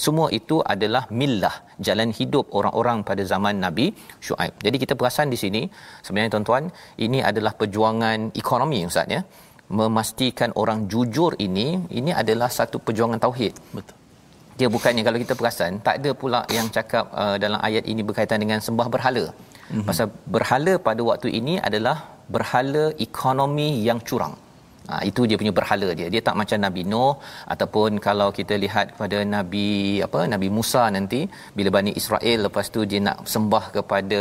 semua 0.04 0.26
itu 0.38 0.56
adalah 0.74 1.04
millah 1.20 1.54
jalan 1.86 2.10
hidup 2.18 2.44
orang-orang 2.58 2.98
pada 3.08 3.22
zaman 3.32 3.54
Nabi 3.64 3.86
Shu'aib. 4.26 4.54
Jadi 4.66 4.76
kita 4.82 4.94
perasan 5.00 5.28
di 5.34 5.38
sini 5.42 5.62
sebenarnya 6.04 6.32
tuan-tuan 6.34 6.64
ini 7.06 7.18
adalah 7.30 7.52
perjuangan 7.60 8.32
ekonomi 8.42 8.80
ustaz 8.90 9.16
ya. 9.16 9.20
Memastikan 9.78 10.50
orang 10.62 10.80
jujur 10.92 11.32
ini 11.46 11.66
ini 11.98 12.10
adalah 12.22 12.48
satu 12.58 12.76
perjuangan 12.86 13.20
tauhid. 13.24 13.54
Betul. 13.76 13.96
Dia 14.58 14.68
bukannya 14.74 15.02
kalau 15.06 15.18
kita 15.24 15.34
perasan 15.40 15.80
tak 15.86 15.94
ada 16.00 16.10
pula 16.22 16.40
yang 16.56 16.66
cakap 16.76 17.04
uh, 17.22 17.36
dalam 17.44 17.60
ayat 17.68 17.84
ini 17.92 18.02
berkaitan 18.08 18.40
dengan 18.44 18.60
sembah 18.66 18.88
berhala 18.94 19.24
mm-hmm. 19.72 19.86
pasal 19.88 20.06
berhala 20.36 20.74
pada 20.88 21.02
waktu 21.10 21.30
ini 21.40 21.56
adalah 21.68 21.96
berhala 22.34 22.84
ekonomi 23.06 23.68
yang 23.88 24.00
curang 24.08 24.34
Ha, 24.90 24.94
itu 25.08 25.22
dia 25.30 25.36
punya 25.40 25.52
berhala 25.58 25.88
dia. 25.98 26.06
Dia 26.12 26.22
tak 26.28 26.36
macam 26.40 26.58
Nabi 26.66 26.82
Nuh 26.92 27.14
ataupun 27.52 27.90
kalau 28.06 28.28
kita 28.38 28.54
lihat 28.64 28.86
kepada 28.92 29.18
Nabi 29.34 29.68
apa 30.06 30.20
Nabi 30.32 30.48
Musa 30.56 30.82
nanti 30.96 31.20
bila 31.58 31.68
Bani 31.76 31.92
Israel 32.00 32.38
lepas 32.46 32.66
tu 32.74 32.80
dia 32.90 33.00
nak 33.08 33.18
sembah 33.34 33.64
kepada 33.76 34.20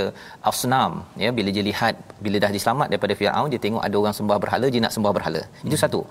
asnam 0.50 0.92
ya 1.24 1.30
bila 1.38 1.50
dia 1.56 1.66
lihat 1.70 1.96
bila 2.26 2.38
dah 2.44 2.52
diselamat 2.58 2.88
daripada 2.94 3.16
Firaun 3.22 3.50
dia 3.54 3.62
tengok 3.66 3.84
ada 3.88 3.96
orang 4.02 4.16
sembah 4.20 4.38
berhala 4.44 4.70
dia 4.76 4.84
nak 4.86 4.94
sembah 4.98 5.14
berhala. 5.18 5.42
Hmm. 5.48 5.68
Itu 5.68 5.78
satu. 5.84 6.02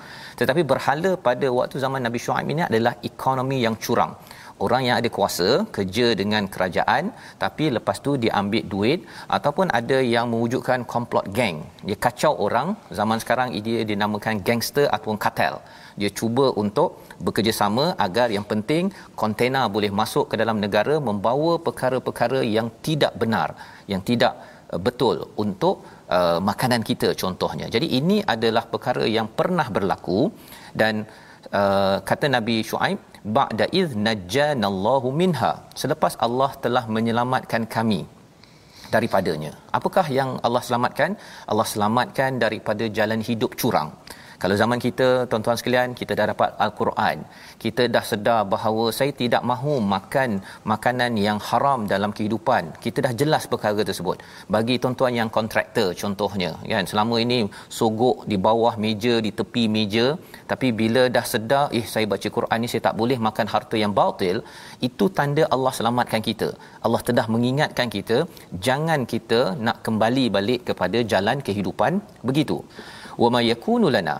Tetapi 0.40 0.64
berhala 0.72 1.12
pada 1.28 1.46
waktu 1.58 1.78
zaman 1.86 2.02
Nabi 2.08 2.20
Syuaib 2.26 2.50
ini 2.56 2.64
adalah 2.70 2.94
ekonomi 3.12 3.60
yang 3.66 3.76
curang 3.86 4.14
orang 4.66 4.82
yang 4.88 4.96
ada 5.00 5.10
kuasa 5.16 5.48
kerja 5.76 6.06
dengan 6.20 6.44
kerajaan 6.54 7.04
tapi 7.42 7.64
lepas 7.76 7.96
tu 8.06 8.12
dia 8.22 8.32
ambil 8.40 8.64
duit 8.74 9.00
ataupun 9.36 9.66
ada 9.80 9.98
yang 10.14 10.26
mewujudkan 10.32 10.80
komplot 10.92 11.26
geng 11.38 11.58
dia 11.88 11.96
kacau 12.06 12.32
orang 12.46 12.68
zaman 12.98 13.18
sekarang 13.22 13.48
dia 13.66 13.80
dinamakan 13.90 14.36
gangster 14.46 14.86
ataupun 14.94 15.18
kartel. 15.24 15.56
Dia 16.00 16.10
cuba 16.18 16.46
untuk 16.62 16.88
bekerjasama 17.26 17.84
agar 18.06 18.28
yang 18.36 18.46
penting 18.52 18.84
kontena 19.20 19.62
boleh 19.74 19.90
masuk 20.00 20.24
ke 20.30 20.34
dalam 20.42 20.58
negara 20.64 20.94
membawa 21.08 21.52
perkara-perkara 21.66 22.40
yang 22.56 22.68
tidak 22.86 23.12
benar 23.22 23.48
yang 23.92 24.02
tidak 24.10 24.34
uh, 24.72 24.80
betul 24.86 25.16
untuk 25.44 25.76
uh, 26.16 26.38
makanan 26.50 26.82
kita 26.90 27.08
contohnya. 27.22 27.66
Jadi 27.74 27.86
ini 28.00 28.18
adalah 28.34 28.64
perkara 28.74 29.04
yang 29.16 29.28
pernah 29.40 29.66
berlaku 29.76 30.20
dan 30.82 31.04
uh, 31.60 31.96
kata 32.10 32.26
Nabi 32.36 32.56
Shu'aib 32.70 32.98
ba'da 33.24 33.66
iz 33.80 33.92
najjanallahu 34.06 35.08
minha. 35.12 35.52
Selepas 35.82 36.14
Allah 36.26 36.50
telah 36.64 36.84
menyelamatkan 36.88 37.64
kami 37.76 38.06
daripadanya. 38.94 39.52
Apakah 39.70 40.06
yang 40.10 40.30
Allah 40.46 40.62
selamatkan? 40.66 41.14
Allah 41.50 41.66
selamatkan 41.68 42.42
daripada 42.44 42.84
jalan 42.88 43.20
hidup 43.22 43.54
curang 43.60 43.90
kalau 44.42 44.56
zaman 44.60 44.78
kita 44.84 45.06
tuan-tuan 45.30 45.56
sekalian 45.60 45.88
kita 46.00 46.12
dah 46.18 46.26
dapat 46.32 46.50
al-Quran. 46.64 47.16
Kita 47.62 47.82
dah 47.94 48.04
sedar 48.10 48.40
bahawa 48.52 48.84
saya 48.98 49.12
tidak 49.20 49.42
mahu 49.50 49.74
makan 49.94 50.30
makanan 50.72 51.12
yang 51.26 51.38
haram 51.48 51.80
dalam 51.92 52.10
kehidupan. 52.16 52.72
Kita 52.84 53.04
dah 53.06 53.12
jelas 53.20 53.44
perkara 53.52 53.84
tersebut. 53.90 54.16
Bagi 54.54 54.76
tuan-tuan 54.82 55.12
yang 55.20 55.30
kontraktor 55.36 55.88
contohnya 56.02 56.52
kan? 56.72 56.86
Selama 56.92 57.16
ini 57.24 57.38
sogok 57.80 58.24
di 58.30 58.38
bawah 58.46 58.74
meja 58.84 59.14
di 59.26 59.32
tepi 59.40 59.64
meja 59.76 60.06
tapi 60.52 60.70
bila 60.80 61.02
dah 61.16 61.26
sedar 61.32 61.66
eh 61.80 61.84
saya 61.92 62.08
baca 62.12 62.28
Quran 62.36 62.58
ni 62.64 62.70
saya 62.72 62.82
tak 62.88 62.96
boleh 63.00 63.18
makan 63.28 63.46
harta 63.54 63.76
yang 63.84 63.92
batil 64.00 64.40
itu 64.88 65.06
tanda 65.18 65.44
Allah 65.56 65.74
selamatkan 65.80 66.24
kita. 66.30 66.48
Allah 66.86 67.02
telah 67.10 67.26
mengingatkan 67.34 67.92
kita 67.96 68.18
jangan 68.68 69.04
kita 69.12 69.42
nak 69.68 69.78
kembali 69.88 70.26
balik 70.38 70.60
kepada 70.70 70.98
jalan 71.12 71.38
kehidupan 71.48 72.00
begitu. 72.30 72.58
May 73.34 73.46
yakunu 73.52 73.88
lana 73.94 74.14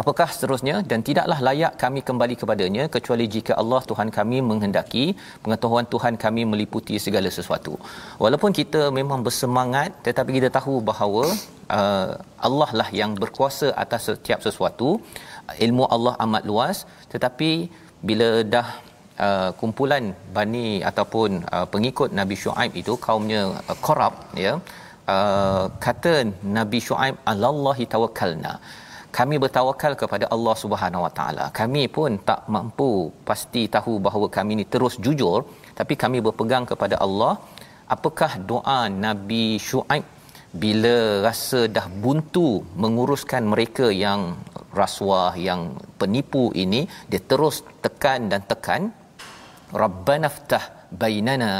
Apakah 0.00 0.26
seterusnya 0.34 0.76
dan 0.90 1.00
tidaklah 1.08 1.38
layak 1.46 1.72
kami 1.82 2.00
kembali 2.08 2.34
kepadanya 2.40 2.84
kecuali 2.94 3.24
jika 3.34 3.52
Allah 3.62 3.80
Tuhan 3.90 4.08
kami 4.18 4.38
menghendaki 4.50 5.04
pengetahuan 5.44 5.86
Tuhan 5.94 6.14
kami 6.24 6.42
meliputi 6.52 6.96
segala 7.06 7.28
sesuatu. 7.38 7.74
Walaupun 8.24 8.52
kita 8.60 8.82
memang 8.98 9.20
bersemangat 9.26 9.90
tetapi 10.06 10.30
kita 10.38 10.48
tahu 10.58 10.74
bahawa 10.90 11.24
uh, 11.78 12.10
Allah 12.48 12.70
lah 12.80 12.88
yang 13.00 13.12
berkuasa 13.22 13.68
atas 13.84 14.02
setiap 14.08 14.40
sesuatu. 14.48 14.88
Ilmu 15.66 15.84
Allah 15.96 16.14
amat 16.24 16.44
luas 16.50 16.78
tetapi 17.12 17.50
bila 18.08 18.28
dah 18.54 18.68
uh, 19.26 19.50
kumpulan 19.60 20.04
bani 20.36 20.68
ataupun 20.90 21.30
uh, 21.56 21.66
pengikut 21.74 22.10
Nabi 22.20 22.36
Shu'aib 22.42 22.72
itu 22.82 22.94
kaumnya 23.06 23.42
uh, 23.70 23.76
korup 23.86 24.14
ya 24.46 24.54
uh, 25.14 25.64
kata 25.86 26.14
Nabi 26.58 26.80
Shu'aib 26.88 27.16
alallahi 27.32 27.86
tawakkalna 27.94 28.54
kami 29.18 29.36
bertawakal 29.42 29.92
kepada 30.02 30.26
Allah 30.34 30.54
Subhanahu 30.62 31.04
Wa 31.06 31.12
Taala. 31.18 31.44
Kami 31.60 31.84
pun 31.96 32.12
tak 32.28 32.40
mampu 32.54 32.90
pasti 33.28 33.62
tahu 33.76 33.94
bahawa 34.06 34.26
kami 34.36 34.52
ini 34.56 34.64
terus 34.74 34.94
jujur, 35.04 35.38
tapi 35.78 35.94
kami 36.02 36.18
berpegang 36.26 36.66
kepada 36.70 36.96
Allah. 37.06 37.34
Apakah 37.94 38.32
doa 38.50 38.80
Nabi 39.06 39.44
Shu'aib 39.68 40.04
bila 40.62 40.96
rasa 41.26 41.60
dah 41.76 41.86
buntu 42.04 42.48
menguruskan 42.82 43.42
mereka 43.52 43.86
yang 44.04 44.22
rasuah 44.80 45.32
yang 45.48 45.60
penipu 46.00 46.44
ini 46.64 46.80
dia 47.10 47.22
terus 47.30 47.56
tekan 47.84 48.28
dan 48.32 48.42
tekan 48.50 48.82
Rabbana 49.82 50.28
ftah 50.36 50.64
bainana 51.02 51.50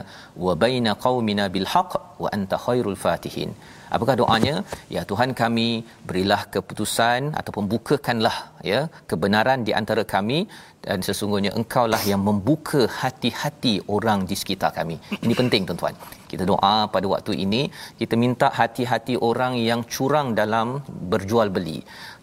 wa 0.44 0.52
baina 0.64 0.92
qaumina 1.04 1.44
bil 1.54 1.68
haqq 1.74 1.92
wa 2.22 2.28
anta 2.36 2.56
khairul 2.64 2.98
fatihin 3.04 3.52
Apakah 3.96 4.14
doanya? 4.20 4.54
Ya 4.94 5.02
Tuhan 5.10 5.30
kami 5.40 5.68
berilah 6.08 6.42
keputusan 6.54 7.20
ataupun 7.40 7.64
bukakanlah 7.72 8.36
ya 8.70 8.80
kebenaran 9.10 9.60
di 9.68 9.72
antara 9.80 10.02
kami 10.14 10.38
dan 10.86 10.98
sesungguhnya 11.08 11.52
engkaulah 11.60 12.00
yang 12.10 12.22
membuka 12.28 12.80
hati-hati 13.00 13.74
orang 13.96 14.20
di 14.30 14.36
sekitar 14.40 14.70
kami. 14.78 14.96
Ini 15.24 15.34
penting 15.40 15.62
tuan-tuan. 15.68 15.94
Kita 16.32 16.44
doa 16.52 16.74
pada 16.94 17.06
waktu 17.14 17.32
ini 17.44 17.62
kita 18.00 18.16
minta 18.24 18.48
hati-hati 18.60 19.16
orang 19.30 19.54
yang 19.68 19.82
curang 19.94 20.30
dalam 20.40 20.80
berjual 21.12 21.50
beli, 21.56 21.78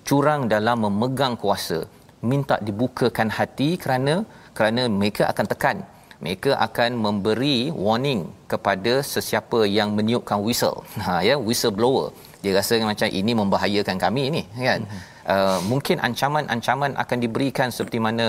curang 0.10 0.44
dalam 0.56 0.80
memegang 0.88 1.38
kuasa. 1.44 1.80
Minta 2.32 2.56
dibukakan 2.68 3.30
hati 3.38 3.70
kerana 3.84 4.16
kerana 4.58 4.82
mereka 5.00 5.24
akan 5.32 5.46
tekan 5.52 5.78
mereka 6.24 6.52
akan 6.68 7.00
memberi 7.06 7.58
warning 7.86 8.22
kepada 8.52 8.94
sesiapa 9.14 9.60
yang 9.78 9.92
meniupkan 9.98 10.40
whistle. 10.48 10.84
Ha 11.06 11.24
ya 11.28 11.36
whistle 11.48 11.76
blower 11.80 12.10
dia 12.44 12.52
rasa 12.58 12.74
macam 12.92 13.10
ini 13.20 13.32
membahayakan 13.42 13.98
kami 14.06 14.24
ni 14.36 14.44
kan? 14.68 14.82
Mm-hmm. 14.88 15.02
uh, 15.34 15.60
mungkin 15.72 15.98
ancaman-ancaman 16.08 16.92
akan 17.04 17.18
diberikan 17.26 17.68
seperti 17.76 18.00
mana 18.06 18.26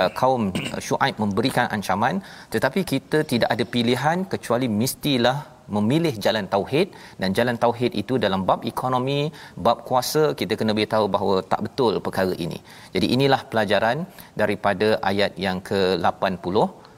uh, 0.00 0.10
kaum 0.20 0.42
Syuaib 0.86 1.16
memberikan 1.22 1.68
ancaman. 1.76 2.24
Tetapi 2.54 2.80
kita 2.92 3.18
tidak 3.32 3.48
ada 3.54 3.64
pilihan 3.74 4.24
kecuali 4.32 4.68
mestilah 4.80 5.38
memilih 5.76 6.14
jalan 6.24 6.48
tauhid. 6.54 6.88
Dan 7.20 7.36
jalan 7.38 7.56
tauhid 7.64 7.92
itu 8.02 8.16
dalam 8.24 8.48
bab 8.48 8.64
ekonomi, 8.72 9.20
bab 9.66 9.84
kuasa 9.88 10.22
kita 10.40 10.56
kena 10.60 10.72
beritahu 10.78 11.06
bahawa 11.16 11.36
tak 11.52 11.60
betul 11.68 12.00
perkara 12.06 12.34
ini. 12.46 12.58
Jadi 12.96 13.06
inilah 13.16 13.42
pelajaran 13.52 14.08
daripada 14.42 14.96
ayat 15.10 15.36
yang 15.46 15.60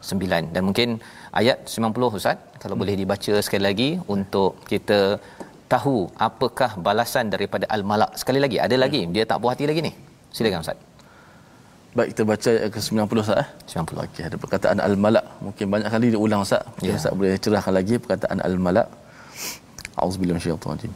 ke-89 0.02 0.52
dan 0.54 0.62
mungkin 0.68 0.88
ayat 1.40 1.58
90 1.74 2.18
Ustaz 2.18 2.36
kalau 2.62 2.74
hmm. 2.74 2.82
boleh 2.82 2.94
dibaca 3.00 3.34
sekali 3.46 3.64
lagi 3.68 3.88
untuk 4.14 4.50
kita 4.70 5.00
tahu 5.72 5.96
apakah 6.28 6.70
balasan 6.86 7.26
daripada 7.34 7.64
al-malak. 7.74 8.10
Sekali 8.20 8.38
lagi 8.44 8.58
ada 8.66 8.76
lagi 8.84 9.02
dia 9.14 9.24
tak 9.30 9.38
puas 9.42 9.54
hati 9.54 9.66
lagi 9.70 9.80
ni. 9.88 9.92
Silakan 10.36 10.64
Ustaz. 10.64 10.78
Baik 11.96 12.08
kita 12.12 12.22
baca 12.32 12.50
ayat 12.60 12.70
ke-90 12.74 13.18
Ustaz 13.24 13.42
eh. 13.44 13.48
90. 13.72 14.04
Okey 14.04 14.22
ada 14.28 14.36
perkataan 14.42 14.78
al-malak. 14.88 15.26
Mungkin 15.46 15.66
banyak 15.74 15.88
kali 15.94 16.06
diulang 16.14 16.42
Ustaz. 16.46 16.62
Mungkin 16.74 16.92
ya. 16.92 16.98
Ustaz 17.00 17.12
boleh 17.18 17.32
cerahkan 17.44 17.74
lagi 17.78 17.94
perkataan 18.04 18.38
al-malak. 18.48 18.88
Auzubillahi 20.02 20.36
minasyaitanir 20.36 20.72
rajim. 20.72 20.92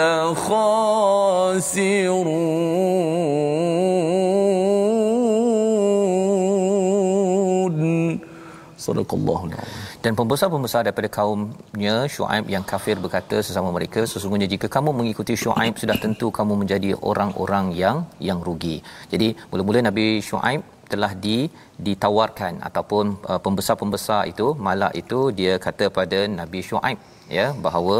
لخاسرون. 0.00 0.80
Sadaqallahu 8.90 9.44
alaihi 9.48 9.76
Dan 10.04 10.12
pembesar-pembesar 10.20 10.80
daripada 10.86 11.08
kaumnya 11.18 11.94
Syuaib 12.14 12.44
yang 12.54 12.64
kafir 12.72 12.96
berkata 13.04 13.38
sesama 13.48 13.70
mereka 13.76 14.02
sesungguhnya 14.12 14.48
jika 14.54 14.66
kamu 14.76 14.90
mengikuti 14.98 15.34
Syuaib 15.42 15.74
sudah 15.82 15.96
tentu 16.04 16.28
kamu 16.38 16.54
menjadi 16.62 16.90
orang-orang 17.10 17.68
yang 17.82 17.98
yang 18.28 18.40
rugi. 18.48 18.76
Jadi 19.12 19.30
mula-mula 19.52 19.80
Nabi 19.88 20.06
Syuaib 20.28 20.62
telah 20.92 21.12
di 21.24 21.38
ditawarkan 21.86 22.54
ataupun 22.68 23.04
uh, 23.30 23.40
pembesar-pembesar 23.44 24.20
itu 24.32 24.46
malak 24.66 24.92
itu 25.02 25.18
dia 25.38 25.52
kata 25.66 25.86
pada 25.98 26.20
Nabi 26.40 26.60
Syuaib 26.68 26.98
ya 27.38 27.46
bahawa 27.66 27.98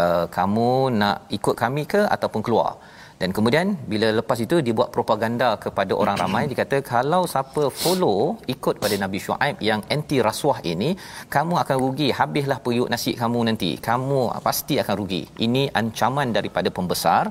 uh, 0.00 0.24
kamu 0.36 0.70
nak 1.00 1.16
ikut 1.38 1.56
kami 1.62 1.84
ke 1.94 2.02
ataupun 2.16 2.44
keluar 2.48 2.72
dan 3.20 3.30
kemudian 3.36 3.66
bila 3.92 4.08
lepas 4.18 4.38
itu 4.44 4.56
dibuat 4.66 4.88
propaganda 4.96 5.48
kepada 5.64 5.92
orang 6.02 6.16
ramai. 6.22 6.42
Dia 6.50 6.58
kata 6.62 6.78
kalau 6.92 7.20
siapa 7.32 7.62
follow 7.82 8.18
ikut 8.54 8.74
pada 8.82 8.96
Nabi 9.04 9.18
Syuaib 9.26 9.56
yang 9.68 9.80
anti 9.94 10.18
rasuah 10.28 10.58
ini 10.72 10.90
kamu 11.34 11.54
akan 11.62 11.76
rugi. 11.84 12.08
Habislah 12.18 12.58
periuk 12.66 12.90
nasi 12.94 13.12
kamu 13.22 13.40
nanti. 13.48 13.70
Kamu 13.88 14.20
pasti 14.46 14.76
akan 14.82 14.94
rugi. 15.00 15.22
Ini 15.46 15.62
ancaman 15.80 16.36
daripada 16.36 16.68
pembesar 16.78 17.24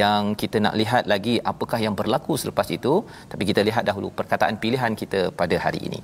yang 0.00 0.38
kita 0.42 0.62
nak 0.66 0.76
lihat 0.82 1.04
lagi 1.12 1.34
apakah 1.52 1.80
yang 1.86 1.96
berlaku 2.00 2.36
selepas 2.42 2.70
itu. 2.78 2.94
Tapi 3.32 3.42
kita 3.50 3.62
lihat 3.68 3.82
dahulu 3.90 4.10
perkataan 4.20 4.62
pilihan 4.62 4.94
kita 5.02 5.22
pada 5.40 5.58
hari 5.64 5.82
ini. 5.90 6.00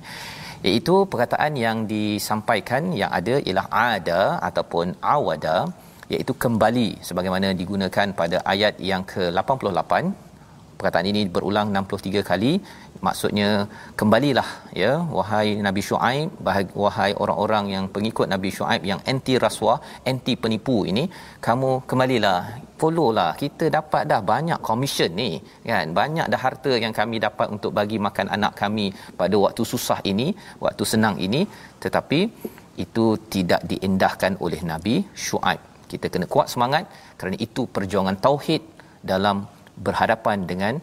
Iaitu 0.67 0.95
perkataan 1.11 1.53
yang 1.65 1.77
disampaikan 1.93 2.91
yang 3.01 3.11
ada 3.19 3.35
ialah 3.47 3.67
ada 3.95 4.21
ataupun 4.49 4.99
awada 5.15 5.55
iaitu 6.13 6.33
kembali 6.43 6.87
sebagaimana 7.07 7.47
digunakan 7.61 8.07
pada 8.19 8.37
ayat 8.53 8.75
yang 8.91 9.03
ke-88 9.11 9.93
perkataan 10.81 11.07
ini 11.11 11.21
berulang 11.35 11.67
63 11.69 12.29
kali. 12.29 12.53
Maksudnya 13.05 13.49
kembalilah 13.99 14.49
ya 14.81 14.91
wahai 15.17 15.47
nabi 15.67 15.81
syuaib 15.87 16.29
wahai 16.83 17.11
orang-orang 17.23 17.65
yang 17.73 17.85
pengikut 17.95 18.27
nabi 18.33 18.49
syuaib 18.57 18.83
yang 18.89 18.99
anti 19.11 19.33
rasuah 19.45 19.77
anti 20.11 20.33
penipu 20.43 20.75
ini 20.91 21.03
kamu 21.47 21.69
kembalilah 21.89 22.37
follow 22.81 23.09
kita 23.41 23.65
dapat 23.77 24.03
dah 24.11 24.21
banyak 24.33 24.59
komisen 24.69 25.11
ni 25.21 25.31
kan? 25.71 25.87
Banyak 26.01 26.27
dah 26.33 26.41
harta 26.45 26.73
yang 26.83 26.93
kami 26.99 27.17
dapat 27.27 27.47
untuk 27.55 27.73
bagi 27.79 27.97
makan 28.07 28.29
anak 28.37 28.53
kami 28.61 28.87
pada 29.21 29.35
waktu 29.45 29.65
susah 29.73 29.99
ini 30.11 30.27
waktu 30.65 30.85
senang 30.93 31.17
ini. 31.25 31.41
Tetapi 31.83 32.21
itu 32.85 33.05
tidak 33.33 33.61
diendahkan 33.71 34.33
oleh 34.45 34.61
nabi 34.71 34.95
syuaib 35.25 35.70
kita 35.93 36.07
kena 36.13 36.27
kuat 36.33 36.47
semangat 36.53 36.85
kerana 37.19 37.37
itu 37.47 37.63
perjuangan 37.75 38.17
tauhid 38.25 38.63
dalam 39.11 39.37
berhadapan 39.87 40.39
dengan 40.51 40.73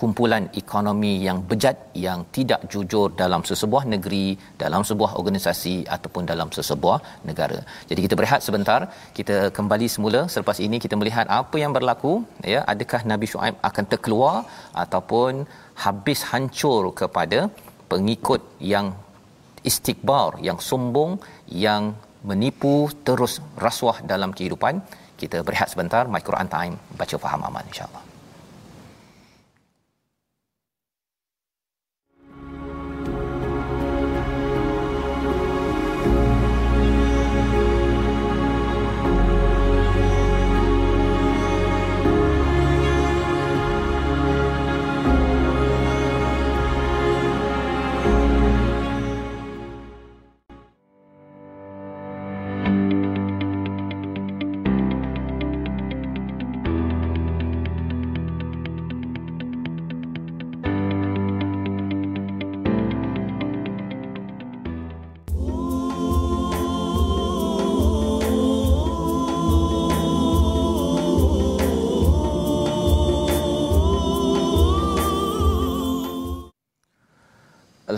kumpulan 0.00 0.44
ekonomi 0.60 1.12
yang 1.26 1.38
bejat 1.50 1.76
yang 2.06 2.20
tidak 2.36 2.60
jujur 2.72 3.06
dalam 3.22 3.42
sesebuah 3.48 3.84
negeri, 3.94 4.26
dalam 4.62 4.82
sebuah 4.88 5.10
organisasi 5.20 5.74
ataupun 5.96 6.22
dalam 6.32 6.48
sesebuah 6.56 6.98
negara. 7.28 7.58
Jadi 7.90 8.00
kita 8.06 8.14
berehat 8.20 8.40
sebentar, 8.46 8.80
kita 9.18 9.36
kembali 9.58 9.86
semula 9.94 10.20
selepas 10.34 10.58
ini 10.66 10.78
kita 10.84 10.96
melihat 11.00 11.26
apa 11.40 11.56
yang 11.62 11.74
berlaku 11.76 12.12
ya, 12.54 12.60
adakah 12.72 13.02
Nabi 13.12 13.28
Shu'aib 13.32 13.56
akan 13.70 13.84
terkeluar 13.92 14.36
ataupun 14.84 15.44
habis 15.84 16.22
hancur 16.30 16.82
kepada 17.02 17.40
pengikut 17.92 18.42
yang 18.74 18.88
istikbar, 19.70 20.30
yang 20.48 20.58
sombong, 20.68 21.12
yang 21.66 21.82
menipu 22.26 22.90
terus 23.06 23.40
rasuah 23.56 24.04
dalam 24.04 24.34
kehidupan. 24.34 24.82
Kita 25.20 25.44
berehat 25.44 25.68
sebentar 25.68 26.08
my 26.08 26.24
Quran 26.24 26.48
time 26.48 26.74
baca 26.96 27.16
faham 27.20 27.44
aman 27.44 27.64
insyaallah 27.68 28.09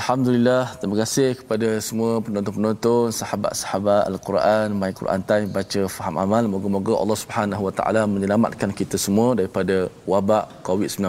Alhamdulillah, 0.02 0.62
terima 0.82 0.96
kasih 1.00 1.28
kepada 1.40 1.68
semua 1.88 2.12
penonton-penonton, 2.26 3.14
sahabat-sahabat 3.18 4.02
Al-Quran, 4.10 4.74
My 4.80 4.90
Quran 5.00 5.22
Time, 5.28 5.46
baca 5.56 5.80
faham 5.96 6.16
amal. 6.22 6.44
Moga-moga 6.54 6.94
Allah 7.02 7.18
Subhanahu 7.22 7.62
Wa 7.66 7.72
Taala 7.78 8.02
menyelamatkan 8.14 8.70
kita 8.80 8.98
semua 9.04 9.28
daripada 9.40 9.76
wabak 10.12 10.44
COVID-19 10.68 11.06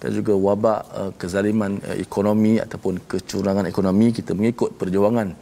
dan 0.00 0.10
juga 0.18 0.32
wabak 0.46 0.80
uh, 1.00 1.10
kezaliman 1.22 1.72
uh, 1.88 1.96
ekonomi 2.06 2.54
ataupun 2.66 3.02
kecurangan 3.10 3.66
ekonomi. 3.72 4.08
Kita 4.20 4.30
mengikut 4.38 4.70
perjuangan 4.82 5.34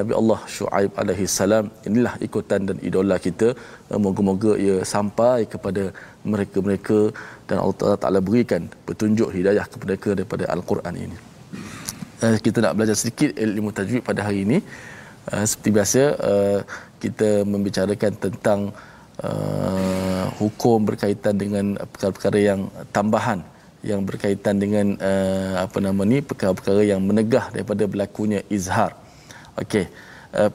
Nabi 0.00 0.12
Allah 0.20 0.40
Shu'aib 0.56 0.90
alaihi 0.98 1.30
salam. 1.38 1.70
Inilah 1.86 2.18
ikutan 2.28 2.66
dan 2.70 2.82
idola 2.90 3.22
kita. 3.28 3.54
Uh, 3.94 4.00
moga-moga 4.08 4.58
ia 4.66 4.78
sampai 4.96 5.46
kepada 5.54 5.86
mereka-mereka 6.34 7.00
dan 7.46 7.58
Allah 7.62 7.96
Taala 8.02 8.26
berikan 8.30 8.64
petunjuk 8.90 9.30
hidayah 9.38 9.66
kepada 9.70 9.90
mereka 9.94 10.10
daripada 10.18 10.46
al-Quran 10.56 10.96
ini 11.06 11.18
uh, 12.24 12.36
kita 12.44 12.58
nak 12.64 12.74
belajar 12.76 12.96
sedikit 12.98 13.30
ilmu 13.36 13.70
tajwid 13.74 14.02
pada 14.08 14.20
hari 14.26 14.44
ini. 14.46 14.58
Uh, 15.28 15.44
seperti 15.44 15.70
biasa 15.76 16.02
uh, 16.30 16.60
kita 17.02 17.46
membicarakan 17.46 18.12
tentang 18.18 18.60
hukum 20.38 20.86
berkaitan 20.86 21.34
dengan 21.34 21.74
perkara-perkara 21.74 22.38
yang 22.38 22.60
tambahan 22.94 23.42
yang 23.82 24.06
berkaitan 24.06 24.62
dengan 24.62 24.94
apa 25.58 25.78
nama 25.82 26.06
ni 26.06 26.22
perkara-perkara 26.22 26.86
yang 26.86 27.02
menegah 27.02 27.50
daripada 27.50 27.82
berlakunya 27.90 28.46
izhar. 28.46 28.94
Okey 29.58 29.90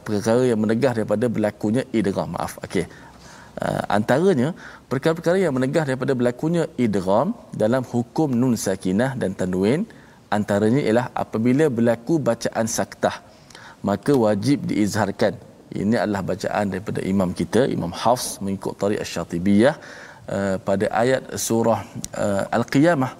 perkara 0.08 0.48
yang 0.48 0.64
menegah 0.64 0.96
daripada 0.96 1.28
berlakunya 1.28 1.84
idgham. 1.92 2.40
Maaf 2.40 2.56
okey. 2.64 2.88
Antaranya 3.92 4.56
perkara-perkara 4.88 5.44
yang 5.44 5.52
menegah 5.60 5.84
daripada 5.84 6.16
berlakunya 6.16 6.64
idgham 6.80 7.36
dalam 7.52 7.84
hukum 7.84 8.32
nun 8.32 8.56
sakinah 8.56 9.20
dan 9.20 9.36
tanwin 9.36 9.84
antaranya 10.38 10.82
ialah 10.88 11.08
apabila 11.24 11.66
berlaku 11.78 12.14
bacaan 12.30 12.68
saktah 12.78 13.16
maka 13.90 14.12
wajib 14.26 14.58
diizharkan. 14.70 15.34
Ini 15.82 15.96
adalah 16.04 16.22
bacaan 16.32 16.66
daripada 16.72 17.00
imam 17.12 17.30
kita 17.40 17.62
imam 17.76 17.92
Hafs 18.02 18.28
mengikut 18.46 18.74
tarikh 18.82 19.00
asy-Syatibiyah 19.04 19.76
uh, 20.36 20.56
pada 20.68 20.86
ayat 21.04 21.22
surah 21.46 21.80
uh, 22.24 22.44
al-qiyamah 22.58 23.12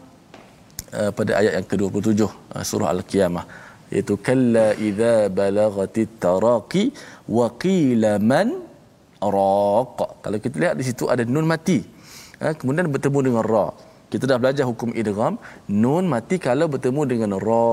uh, 1.00 1.12
pada 1.18 1.32
ayat 1.42 1.54
yang 1.58 1.68
ke-27 1.72 2.22
uh, 2.22 2.64
surah 2.72 2.90
al-qiyamah. 2.96 3.46
Iaitu 3.94 4.16
kalla 4.28 4.68
idza 4.90 5.16
balagatit 5.40 6.14
taraqi 6.26 6.84
wa 7.38 7.48
qila 7.64 8.12
man 8.32 8.48
raq. 9.38 9.98
Kalau 10.24 10.38
kita 10.46 10.56
lihat 10.64 10.76
di 10.80 10.86
situ 10.90 11.04
ada 11.14 11.26
nun 11.26 11.50
mati 11.54 11.80
ha, 12.44 12.52
kemudian 12.60 12.88
bertemu 12.94 13.20
dengan 13.28 13.44
ra 13.54 13.68
kita 14.14 14.26
dah 14.30 14.38
belajar 14.42 14.66
hukum 14.70 14.90
idgham 15.02 15.36
nun 15.84 16.06
mati 16.14 16.38
kalau 16.48 16.66
bertemu 16.74 17.02
dengan 17.12 17.32
ra 17.48 17.70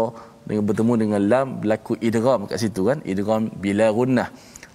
dengan 0.48 0.64
bertemu 0.68 0.92
dengan 1.02 1.20
lam 1.32 1.48
berlaku 1.60 1.92
idgham 2.08 2.48
kat 2.50 2.58
situ 2.62 2.82
kan 2.88 2.98
idgham 3.12 3.42
bila 3.64 3.88
gunnah. 3.98 4.28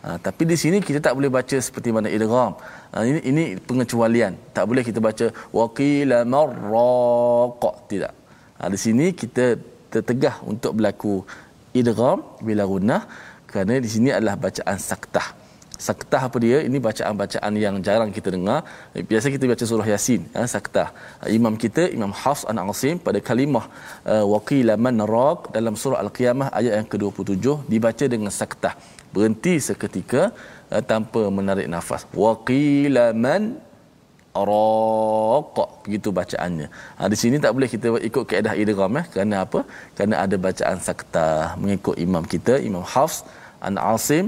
Ha, 0.05 0.21
tapi 0.25 0.43
di 0.51 0.53
sini 0.61 0.77
kita 0.87 0.99
tak 1.05 1.13
boleh 1.17 1.31
baca 1.37 1.57
seperti 1.67 1.89
mana 1.95 2.09
idgham. 2.17 2.51
Ha, 2.93 3.01
ini 3.09 3.19
ini 3.29 3.43
pengecualian. 3.69 4.33
Tak 4.57 4.65
boleh 4.69 4.83
kita 4.89 4.99
baca 5.07 5.25
waqila 5.59 6.19
marraq. 6.33 7.63
Tidak. 7.91 8.13
Ha, 8.59 8.69
di 8.73 8.79
sini 8.85 9.05
kita 9.21 9.45
tertegah 9.93 10.35
untuk 10.51 10.77
berlaku 10.77 11.15
idgham 11.81 12.21
bila 12.47 12.63
gunnah 12.73 13.01
kerana 13.49 13.81
di 13.85 13.89
sini 13.95 14.09
adalah 14.17 14.35
bacaan 14.45 14.77
saktah 14.89 15.27
saktah 15.87 16.21
apa 16.27 16.37
dia? 16.45 16.57
Ini 16.67 16.77
bacaan-bacaan 16.87 17.53
yang 17.63 17.75
jarang 17.87 18.11
kita 18.17 18.29
dengar. 18.35 18.59
Biasa 19.11 19.33
kita 19.35 19.45
baca 19.51 19.65
surah 19.71 19.87
yasin 19.93 20.21
ya, 20.35 20.43
saktah. 20.55 20.87
Imam 21.37 21.55
kita 21.63 21.85
imam 21.97 22.13
hafs 22.21 22.43
an 22.51 22.59
asim 22.63 22.97
pada 23.07 23.19
kalimah 23.29 23.65
uh, 24.13 24.25
waqila 24.33 24.75
man 24.85 24.99
raq 25.15 25.51
dalam 25.57 25.75
surah 25.83 25.99
al-qiyamah 26.05 26.49
ayat 26.59 26.73
yang 26.79 26.89
ke-27 26.93 27.45
dibaca 27.73 28.05
dengan 28.15 28.31
saktah. 28.39 28.73
Berhenti 29.13 29.55
seketika 29.67 30.23
tanpa 30.91 31.21
menarik 31.37 31.67
nafas. 31.75 32.03
Waqila 32.23 33.05
man 33.25 33.43
raq 34.35 35.55
begitu 35.85 36.09
bacaannya. 36.19 36.67
Ha, 36.97 37.07
di 37.13 37.17
sini 37.21 37.37
tak 37.43 37.51
boleh 37.55 37.69
kita 37.73 37.87
ikut 38.09 38.23
kaedah 38.31 38.53
idgham 38.61 38.99
eh. 39.01 39.05
Kerana 39.13 39.35
apa? 39.45 39.59
Kerana 39.95 40.15
ada 40.25 40.35
bacaan 40.47 40.79
saktah 40.87 41.55
mengikut 41.61 41.95
imam 42.05 42.23
kita 42.33 42.55
imam 42.69 42.83
hafs 42.93 43.17
an 43.67 43.75
asim 43.93 44.25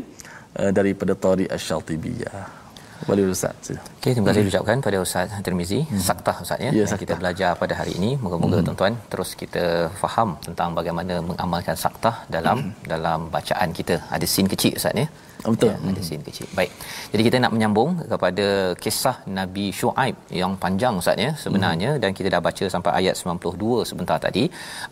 uh, 0.62 0.72
daripada 0.78 1.14
Tariq 1.26 1.50
Asy-Syatibiyah. 1.56 2.68
Boleh 3.06 3.30
Ustaz. 3.30 3.70
Okey, 3.98 4.12
terima 4.16 4.28
kasih 4.30 4.42
hmm. 4.42 4.52
ucapkan 4.52 4.78
pada 4.86 4.98
Ustaz 5.06 5.30
Tirmizi. 5.46 5.80
Hmm. 5.86 6.02
Saktah 6.08 6.36
Ustaz 6.46 6.60
ya. 6.66 6.72
ya 6.74 6.86
kita 7.04 7.14
belajar 7.22 7.52
pada 7.62 7.74
hari 7.80 7.94
ini. 8.00 8.10
Moga-moga 8.24 8.58
hmm. 8.58 8.66
tuan-tuan 8.68 8.94
terus 9.12 9.30
kita 9.42 9.66
faham 10.02 10.30
tentang 10.48 10.74
bagaimana 10.80 11.22
mengamalkan 11.30 11.78
saktah 11.84 12.16
dalam 12.36 12.58
hmm. 12.58 12.90
dalam 12.94 13.20
bacaan 13.36 13.70
kita. 13.80 13.96
Ada 14.16 14.26
scene 14.34 14.50
kecil 14.54 14.74
Ustaz 14.82 14.98
ya. 15.04 15.08
Betul. 15.54 15.72
Ya, 15.72 15.92
ada 15.92 16.02
scene 16.08 16.24
kecil. 16.28 16.48
Baik. 16.60 16.72
Jadi 17.12 17.22
kita 17.28 17.38
nak 17.44 17.52
menyambung 17.56 17.90
kepada 18.12 18.48
kisah 18.84 19.16
Nabi 19.40 19.66
Shu'aib 19.80 20.16
yang 20.42 20.54
panjang 20.64 20.94
Ustaz 21.02 21.18
ya 21.26 21.32
sebenarnya 21.44 21.92
hmm. 21.94 22.02
dan 22.04 22.12
kita 22.18 22.28
dah 22.36 22.42
baca 22.48 22.66
sampai 22.76 22.92
ayat 23.00 23.16
92 23.22 23.90
sebentar 23.90 24.18
tadi. 24.26 24.44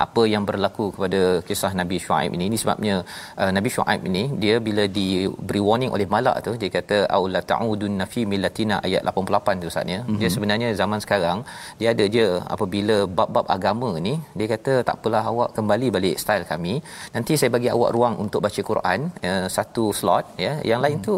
Apa 0.05 0.23
yang 0.33 0.43
berlaku 0.49 0.85
kepada 0.95 1.21
kisah 1.47 1.71
Nabi 1.81 1.99
Shu'aib 2.05 2.31
ini? 2.37 2.45
Ini 2.51 2.57
sebabnya 2.63 2.95
uh, 3.41 3.51
Nabi 3.57 3.69
Shu'aib 3.75 4.01
ini 4.11 4.23
dia 4.43 4.55
bila 4.67 4.85
diberi 4.97 5.61
warning 5.67 5.91
oleh 5.97 6.07
malak 6.15 6.37
tu 6.47 6.53
dia 6.61 6.71
kata 6.77 6.97
aula 7.17 7.41
ta'udun 7.51 7.95
nafi 8.01 8.23
millatina 8.33 8.77
ayat 8.87 9.03
88 9.13 9.63
tu 9.63 9.69
Ustaz 9.73 9.93
ya. 9.95 9.99
Hmm. 10.07 10.19
Dia 10.21 10.29
sebenarnya 10.35 10.69
zaman 10.81 10.99
sekarang 11.05 11.39
dia 11.79 11.89
ada 11.95 12.05
je 12.15 12.27
apabila 12.55 12.97
bab-bab 13.19 13.45
agama 13.57 13.91
ni 14.07 14.15
dia 14.39 14.47
kata 14.55 14.73
tak 14.87 14.95
apalah 14.99 15.23
awak 15.31 15.49
kembali 15.57 15.87
balik 15.97 16.15
style 16.23 16.47
kami. 16.53 16.75
Nanti 17.15 17.33
saya 17.39 17.51
bagi 17.57 17.69
awak 17.75 17.91
ruang 17.97 18.15
untuk 18.23 18.39
baca 18.45 18.61
Quran 18.71 18.99
uh, 19.29 19.47
satu 19.57 19.85
slot 19.99 20.25
ya 20.47 20.53
yang 20.71 20.81
lain 20.85 20.97
hmm. 20.99 21.07
tu 21.07 21.15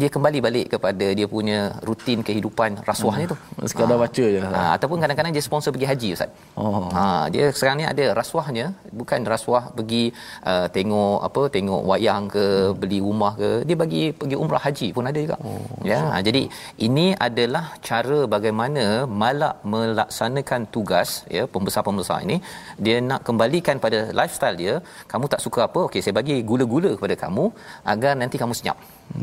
dia 0.00 0.08
kembali 0.14 0.38
balik 0.46 0.66
kepada 0.74 1.06
dia 1.18 1.26
punya 1.34 1.58
rutin 1.88 2.18
kehidupan 2.28 2.70
rasuahnya 2.90 3.26
hmm. 3.26 3.32
tu 3.32 3.66
sekadar 3.70 3.96
ha. 3.96 4.02
baca 4.04 4.24
je 4.34 4.40
ha. 4.44 4.62
ataupun 4.76 4.98
kadang-kadang 5.02 5.32
dia 5.36 5.44
sponsor 5.48 5.70
pergi 5.74 5.88
haji 5.92 6.08
ustaz 6.16 6.30
oh 6.62 6.84
ha 6.96 7.04
dia 7.34 7.44
sekarang 7.58 7.76
ni 7.80 7.86
ada 7.92 8.04
rasuahnya 8.20 8.66
bukan 9.00 9.20
rasuah 9.34 9.64
pergi 9.78 10.04
uh, 10.52 10.66
tengok 10.76 11.18
apa 11.28 11.42
tengok 11.56 11.82
wayang 11.90 12.26
ke 12.36 12.46
hmm. 12.46 12.76
beli 12.80 12.98
rumah 13.06 13.32
ke 13.40 13.50
dia 13.68 13.76
bagi 13.82 14.02
pergi 14.20 14.38
umrah 14.42 14.62
haji 14.66 14.88
pun 14.96 15.10
ada 15.10 15.20
juga 15.26 15.38
oh. 15.50 15.62
ya 15.90 16.00
ha. 16.12 16.20
jadi 16.28 16.42
ini 16.88 17.06
adalah 17.28 17.64
cara 17.88 18.20
bagaimana 18.34 18.84
malak 19.22 19.56
melaksanakan 19.74 20.62
tugas 20.76 21.10
ya 21.36 21.44
pembesar-pembesar 21.54 22.18
ini 22.28 22.38
dia 22.84 22.96
nak 23.10 23.20
kembalikan 23.28 23.76
pada 23.86 23.98
lifestyle 24.20 24.58
dia 24.62 24.74
kamu 25.12 25.26
tak 25.32 25.42
suka 25.46 25.60
apa 25.68 25.80
okey 25.88 26.00
saya 26.04 26.14
bagi 26.20 26.36
gula-gula 26.50 26.90
kepada 26.98 27.16
kamu 27.24 27.44
agar 27.92 28.12
nanti 28.20 28.36
kamu 28.42 28.47
senyap. 28.58 28.78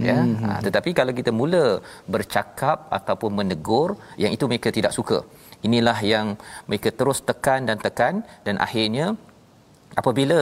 Ya? 0.07 0.17
Hmm. 0.19 0.35
ha, 0.43 0.49
tetapi 0.65 0.89
kalau 0.99 1.13
kita 1.19 1.31
mula 1.39 1.65
bercakap 2.13 2.77
ataupun 2.97 3.31
menegur 3.39 3.89
yang 4.23 4.31
itu 4.35 4.45
mereka 4.51 4.71
tidak 4.77 4.95
suka. 4.97 5.19
Inilah 5.67 5.97
yang 6.13 6.27
mereka 6.69 6.89
terus 6.99 7.19
tekan 7.29 7.61
dan 7.69 7.77
tekan 7.85 8.15
dan 8.45 8.55
akhirnya 8.65 9.07
apabila 10.01 10.39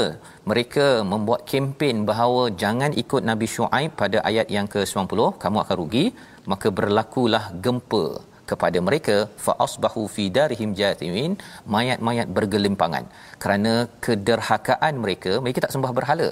mereka 0.49 0.85
membuat 1.11 1.41
kempen 1.49 1.97
bahawa 2.09 2.43
jangan 2.63 2.91
ikut 3.03 3.21
Nabi 3.29 3.47
Shu'aib 3.55 3.91
pada 4.01 4.17
ayat 4.29 4.47
yang 4.55 4.67
ke-90 4.73 5.19
kamu 5.43 5.57
akan 5.63 5.75
rugi 5.81 6.05
maka 6.51 6.67
berlakulah 6.79 7.45
gempa 7.65 8.05
kepada 8.51 8.79
mereka 8.87 9.15
fa 9.45 9.53
asbahu 9.65 10.03
fi 10.15 10.23
darihim 10.37 10.71
jathimin 10.79 11.33
mayat-mayat 11.75 12.27
bergelimpangan 12.37 13.05
kerana 13.43 13.73
kederhakaan 14.05 14.95
mereka 15.03 15.33
mereka 15.45 15.59
tak 15.65 15.73
sembah 15.75 15.91
berhala 15.99 16.27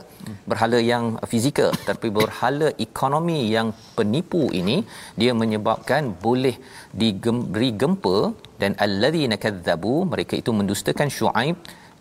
berhala 0.51 0.79
yang 0.91 1.05
fizikal 1.33 1.71
tapi 1.89 2.09
berhala 2.19 2.69
ekonomi 2.87 3.39
yang 3.55 3.69
penipu 3.97 4.43
ini 4.61 4.77
dia 5.23 5.33
menyebabkan 5.41 6.15
boleh 6.25 6.55
diberi 7.01 7.69
gempa 7.83 8.17
dan 8.63 8.73
alladzina 8.85 9.37
kadzabu 9.45 9.95
mereka 10.13 10.35
itu 10.41 10.53
mendustakan 10.59 11.09
syuaib 11.19 11.57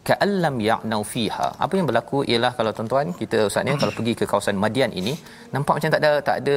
ka'allam 0.08 0.54
ya'nau 0.68 1.02
fiha 1.12 1.48
apa 1.64 1.74
yang 1.78 1.86
berlaku 1.90 2.18
ialah 2.30 2.52
kalau 2.58 2.72
tuan-tuan 2.76 3.08
kita 3.20 3.38
ustaz 3.48 3.64
ni 3.68 3.72
kalau 3.82 3.94
pergi 3.98 4.12
ke 4.20 4.24
kawasan 4.30 4.56
Madian 4.64 4.92
ini 5.00 5.14
nampak 5.54 5.74
macam 5.78 5.90
tak 5.94 6.00
ada 6.02 6.12
tak 6.28 6.36
ada 6.42 6.56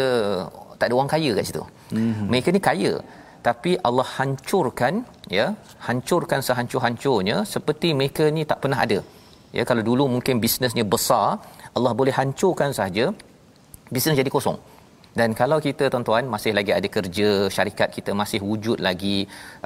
tak 0.84 0.92
ada 0.92 0.96
orang 1.00 1.12
kaya 1.16 1.32
kat 1.38 1.46
situ. 1.50 1.64
Mm-hmm. 1.96 2.28
Mereka 2.32 2.48
ni 2.56 2.62
kaya 2.70 2.94
tapi 3.48 3.72
Allah 3.88 4.08
hancurkan 4.18 4.94
ya 5.38 5.46
hancurkan 5.88 6.40
sehancur-hancurnya 6.48 7.38
seperti 7.54 7.90
mereka 8.00 8.26
ni 8.36 8.44
tak 8.52 8.60
pernah 8.64 8.80
ada. 8.86 9.00
Ya 9.58 9.64
kalau 9.70 9.84
dulu 9.90 10.04
mungkin 10.16 10.36
bisnesnya 10.44 10.86
besar 10.94 11.28
Allah 11.78 11.94
boleh 12.00 12.14
hancurkan 12.20 12.72
saja 12.80 13.06
bisnes 13.94 14.20
jadi 14.22 14.32
kosong. 14.36 14.60
Dan 15.20 15.30
kalau 15.40 15.58
kita 15.66 15.86
tuan-tuan 15.94 16.26
masih 16.34 16.52
lagi 16.58 16.72
ada 16.78 16.88
kerja 16.96 17.28
syarikat 17.56 17.90
kita 17.98 18.12
masih 18.22 18.40
wujud 18.50 18.78
lagi 18.88 19.18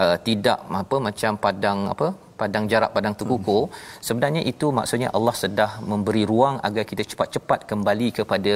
uh, 0.04 0.18
tidak 0.28 0.60
apa 0.82 0.96
macam 1.08 1.32
padang 1.46 1.80
apa 1.94 2.08
padang 2.42 2.66
jarak 2.72 2.92
padang 2.96 3.16
terkukur 3.20 3.64
hmm. 3.66 3.76
sebenarnya 4.08 4.42
itu 4.52 4.68
maksudnya 4.80 5.10
Allah 5.18 5.36
sedah 5.44 5.72
memberi 5.92 6.24
ruang 6.32 6.58
agar 6.68 6.84
kita 6.92 7.04
cepat-cepat 7.12 7.60
kembali 7.72 8.08
kepada 8.20 8.54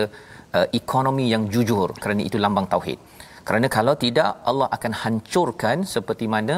uh, 0.58 0.68
ekonomi 0.82 1.26
yang 1.34 1.46
jujur 1.54 1.88
kerana 2.04 2.22
itu 2.30 2.38
lambang 2.46 2.68
tauhid 2.74 3.00
kerana 3.48 3.68
kalau 3.76 3.94
tidak 4.04 4.30
Allah 4.50 4.68
akan 4.76 4.94
hancurkan 5.02 5.78
seperti 5.94 6.26
mana 6.34 6.56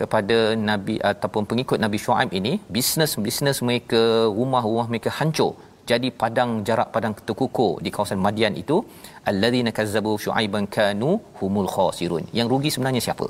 kepada 0.00 0.38
nabi 0.68 0.96
ataupun 1.12 1.44
pengikut 1.50 1.78
Nabi 1.84 1.98
Shu'aib 2.04 2.30
ini 2.40 2.52
bisnes-bisnes 2.76 3.60
mereka 3.68 4.02
rumah-rumah 4.38 4.86
mereka 4.92 5.12
hancur. 5.18 5.52
Jadi 5.90 6.08
padang 6.22 6.50
jarak 6.68 6.88
padang 6.94 7.14
terkukur 7.28 7.72
di 7.84 7.90
kawasan 7.94 8.20
Madian 8.26 8.54
itu 8.62 8.76
alladzina 9.30 9.70
kazzabu 9.78 10.12
syu'aiban 10.24 10.64
kanu 10.76 11.10
humul 11.38 11.70
khasirun. 11.74 12.24
Yang 12.38 12.48
rugi 12.52 12.70
sebenarnya 12.74 13.02
siapa? 13.06 13.26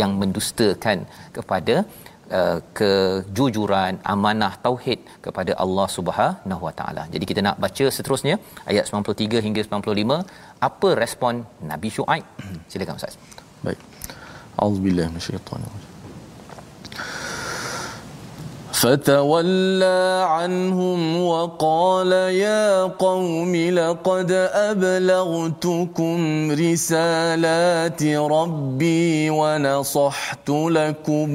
Yang 0.00 0.12
mendustakan 0.20 0.98
kepada 1.36 1.76
uh, 2.39 2.59
kejujuran 2.79 4.01
amanah 4.13 4.53
tauhid 4.65 4.99
kepada 5.25 5.53
Allah 5.63 5.87
Subhanahu 5.97 6.63
Wa 6.67 6.73
Taala. 6.79 7.03
Jadi 7.15 7.25
kita 7.31 7.41
nak 7.47 7.59
baca 7.65 7.87
seterusnya 7.97 8.35
ayat 8.71 8.85
93 8.91 9.45
hingga 9.47 9.63
95 9.69 10.21
apa 10.69 10.89
respon 11.03 11.43
Nabi 11.71 11.91
Shu'aib? 11.97 12.25
Silakan 12.71 13.01
Ustaz. 13.01 13.17
Baik. 13.65 13.81
Auzubillahi 14.63 15.09
minasyaitanir 15.11 15.73
فتولى 18.75 20.25
عنهم 20.29 21.21
وقال 21.21 22.11
يا 22.47 22.83
قوم 22.83 23.55
لقد 23.55 24.31
ابلغتكم 24.71 26.17
رسالات 26.51 28.03
ربي 28.03 29.29
ونصحت 29.29 30.49
لكم 30.49 31.29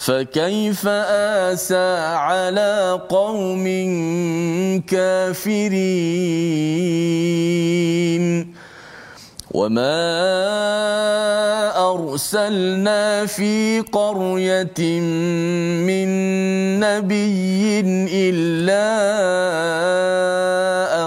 فكيف 0.00 0.88
آسى 0.88 1.96
على 2.16 3.00
قوم 3.08 3.64
كافرين؟ 4.88 6.40
وما 9.50 10.00
أرسلنا 11.92 13.26
في 13.26 13.80
قرية 13.80 15.00
من 15.84 16.08
نبي 16.80 17.80
إلا 18.08 18.88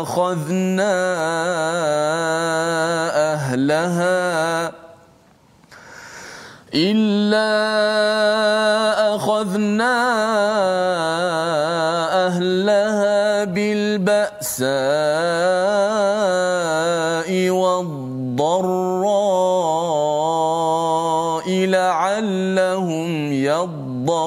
أخذنا 0.01 0.93
أهلها 3.33 4.71
إلا 6.73 7.53
أخذنا 9.43 9.95
أهلها 12.27 13.43
بالبأساء 13.43 14.69
والضراء 17.49 18.63
لعلهم 21.65 23.33
يضرعون. 23.33 24.23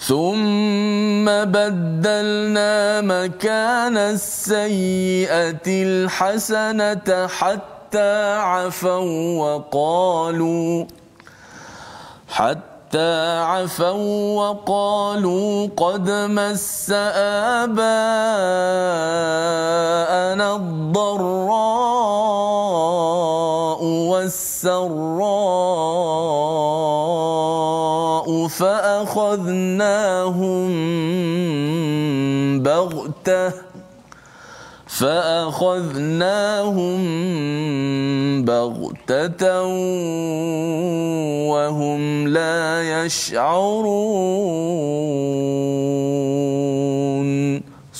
ثم 0.00 1.26
بدلنا 1.26 3.00
مكان 3.00 3.96
السيئة 3.96 5.66
الحسنة 5.66 7.26
حتى 7.26 7.75
عفوا 7.94 9.38
وقالوا 9.38 10.86
حتى 12.28 13.38
عفوا 13.38 14.36
وقالوا 14.36 15.68
قد 15.76 16.10
مس 16.10 16.90
آباءنا 17.60 17.86
الضراء 20.56 21.76
والسراء 27.26 28.46
فأخذناهم 28.48 30.22
بغتة 32.62 33.65
فأخذناهم 34.98 36.24
بغتة 38.44 39.62
وهم 41.52 42.28
لا 42.28 43.04
يشعرون. 43.04 44.56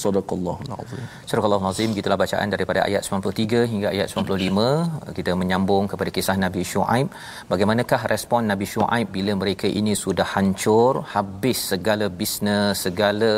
Sadaqallahul 0.03 0.73
azim. 0.83 1.03
Sadaqallahul 1.31 1.69
azim. 1.71 1.91
Gitulah 1.99 2.19
bacaan 2.23 2.49
daripada 2.55 2.81
ayat 2.89 3.03
93 3.09 3.63
hingga 3.73 3.89
ayat 3.95 4.09
95. 4.13 5.15
Kita 5.19 5.33
menyambung 5.41 5.85
kepada 5.93 6.11
kisah 6.17 6.37
Nabi 6.45 6.63
Shu'aib. 6.73 7.09
Bagaimanakah 7.53 8.01
respon 8.15 8.43
Nabi 8.53 8.69
Shu'aib 8.75 9.09
bila 9.17 9.35
mereka 9.43 9.67
ini 9.81 9.95
sudah 10.05 10.29
hancur, 10.35 10.93
habis 11.15 11.61
segala 11.73 12.09
bisnes, 12.21 12.85
segala 12.87 13.33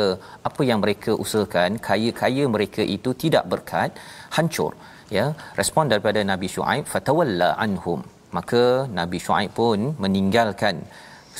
apa 0.49 0.61
yang 0.69 0.79
mereka 0.85 1.11
usahakan, 1.25 1.79
kaya-kaya 1.89 2.45
mereka 2.55 2.83
itu 2.97 3.11
tidak 3.23 3.45
berkat, 3.53 3.91
hancur. 4.37 4.71
Ya, 5.17 5.25
respon 5.59 5.85
daripada 5.91 6.19
Nabi 6.31 6.47
Shu'aib, 6.55 6.85
fatawalla 6.93 7.51
anhum. 7.65 8.01
Maka 8.37 8.63
Nabi 8.99 9.17
Shu'aib 9.25 9.51
pun 9.59 9.79
meninggalkan 10.03 10.75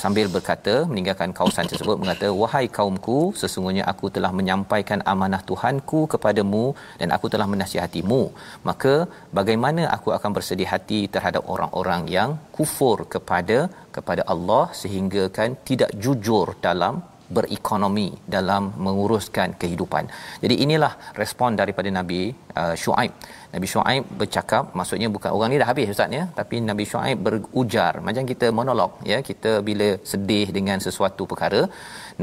sambil 0.03 0.25
berkata 0.35 0.73
meninggalkan 0.89 1.31
kawasan 1.37 1.69
tersebut 1.71 1.95
mengata 2.01 2.27
wahai 2.41 2.65
kaumku 2.77 3.19
sesungguhnya 3.41 3.83
aku 3.91 4.07
telah 4.15 4.31
menyampaikan 4.39 5.01
amanah 5.13 5.41
Tuhanku 5.49 5.99
kepadamu 6.13 6.65
dan 7.01 7.11
aku 7.15 7.27
telah 7.33 7.47
menasihatimu. 7.53 8.21
Maka 8.69 8.93
bagaimana 9.39 9.83
aku 9.97 10.11
akan 10.17 10.33
bersedih 10.37 10.69
hati 10.73 11.01
terhadap 11.15 11.43
orang-orang 11.53 12.03
yang 12.17 12.31
kufur 12.57 12.97
kepada 13.15 13.59
kepada 13.97 14.25
Allah 14.33 14.65
sehingga 14.81 15.23
kan 15.37 15.51
tidak 15.69 15.93
jujur 16.03 16.47
dalam 16.67 16.95
berekonomi 17.35 18.07
dalam 18.35 18.63
menguruskan 18.85 19.49
kehidupan. 19.61 20.03
Jadi 20.43 20.55
inilah 20.65 20.93
respon 21.21 21.57
daripada 21.61 21.89
Nabi 21.99 22.21
uh, 22.61 22.75
Shu'aib. 22.83 23.13
Nabi 23.53 23.67
Shu'aib 23.73 24.03
bercakap 24.21 24.63
maksudnya 24.79 25.07
bukan 25.15 25.31
orang 25.35 25.49
ni 25.51 25.57
dah 25.61 25.67
habis 25.71 25.91
ustaz 25.93 26.17
ya. 26.19 26.23
Tapi 26.39 26.55
Nabi 26.69 26.85
Shu'aib 26.91 27.17
berujar. 27.25 27.93
Macam 28.07 28.25
kita 28.31 28.49
monolog 28.59 28.93
ya. 29.11 29.19
Kita 29.29 29.51
bila 29.69 29.89
sedih 30.11 30.47
dengan 30.57 30.79
sesuatu 30.87 31.25
perkara 31.31 31.61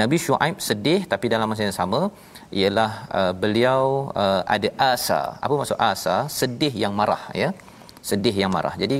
Nabi 0.01 0.19
Shu'aib 0.27 0.57
sedih 0.69 1.01
tapi 1.13 1.27
dalam 1.35 1.49
masa 1.53 1.65
yang 1.69 1.79
sama 1.81 2.01
ialah 2.61 2.91
uh, 3.21 3.33
beliau 3.43 4.11
uh, 4.25 4.43
ada 4.57 4.71
asa. 4.93 5.21
Apa 5.45 5.55
maksud 5.61 5.79
asa? 5.93 6.17
Sedih 6.41 6.75
yang 6.85 6.95
marah 7.01 7.23
ya. 7.43 7.51
Sedih 8.11 8.35
yang 8.43 8.53
marah. 8.57 8.75
Jadi 8.83 8.99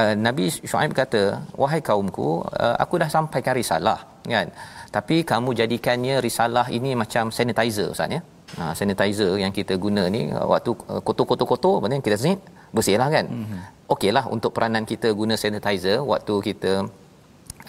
uh, 0.00 0.14
Nabi 0.26 0.46
Shu'aib 0.70 0.94
kata 1.00 1.22
wahai 1.62 1.82
kaumku 1.90 2.30
uh, 2.64 2.76
aku 2.84 2.94
dah 3.02 3.10
sampaikan 3.16 3.54
risalah 3.62 3.98
kan 4.32 4.48
tapi 4.96 5.16
kamu 5.30 5.50
jadikannya 5.60 6.14
risalah 6.26 6.66
ini 6.78 6.90
macam 7.02 7.24
sanitizer 7.36 7.88
ustaz 7.94 8.16
ya? 8.16 8.20
Ha, 8.58 8.62
sanitizer 8.78 9.32
yang 9.42 9.52
kita 9.58 9.74
guna 9.84 10.04
ni 10.14 10.22
waktu 10.52 10.70
uh, 10.92 11.00
kotor-kotor-kotor 11.06 11.74
mana 11.82 12.02
kita 12.06 12.18
zit 12.24 12.40
bersihlah 12.76 13.08
kan? 13.16 13.26
Mm-hmm. 13.30 13.60
okeylah 13.94 14.24
untuk 14.34 14.50
peranan 14.56 14.84
kita 14.92 15.08
guna 15.20 15.34
sanitizer 15.42 15.98
waktu 16.12 16.34
kita 16.48 16.72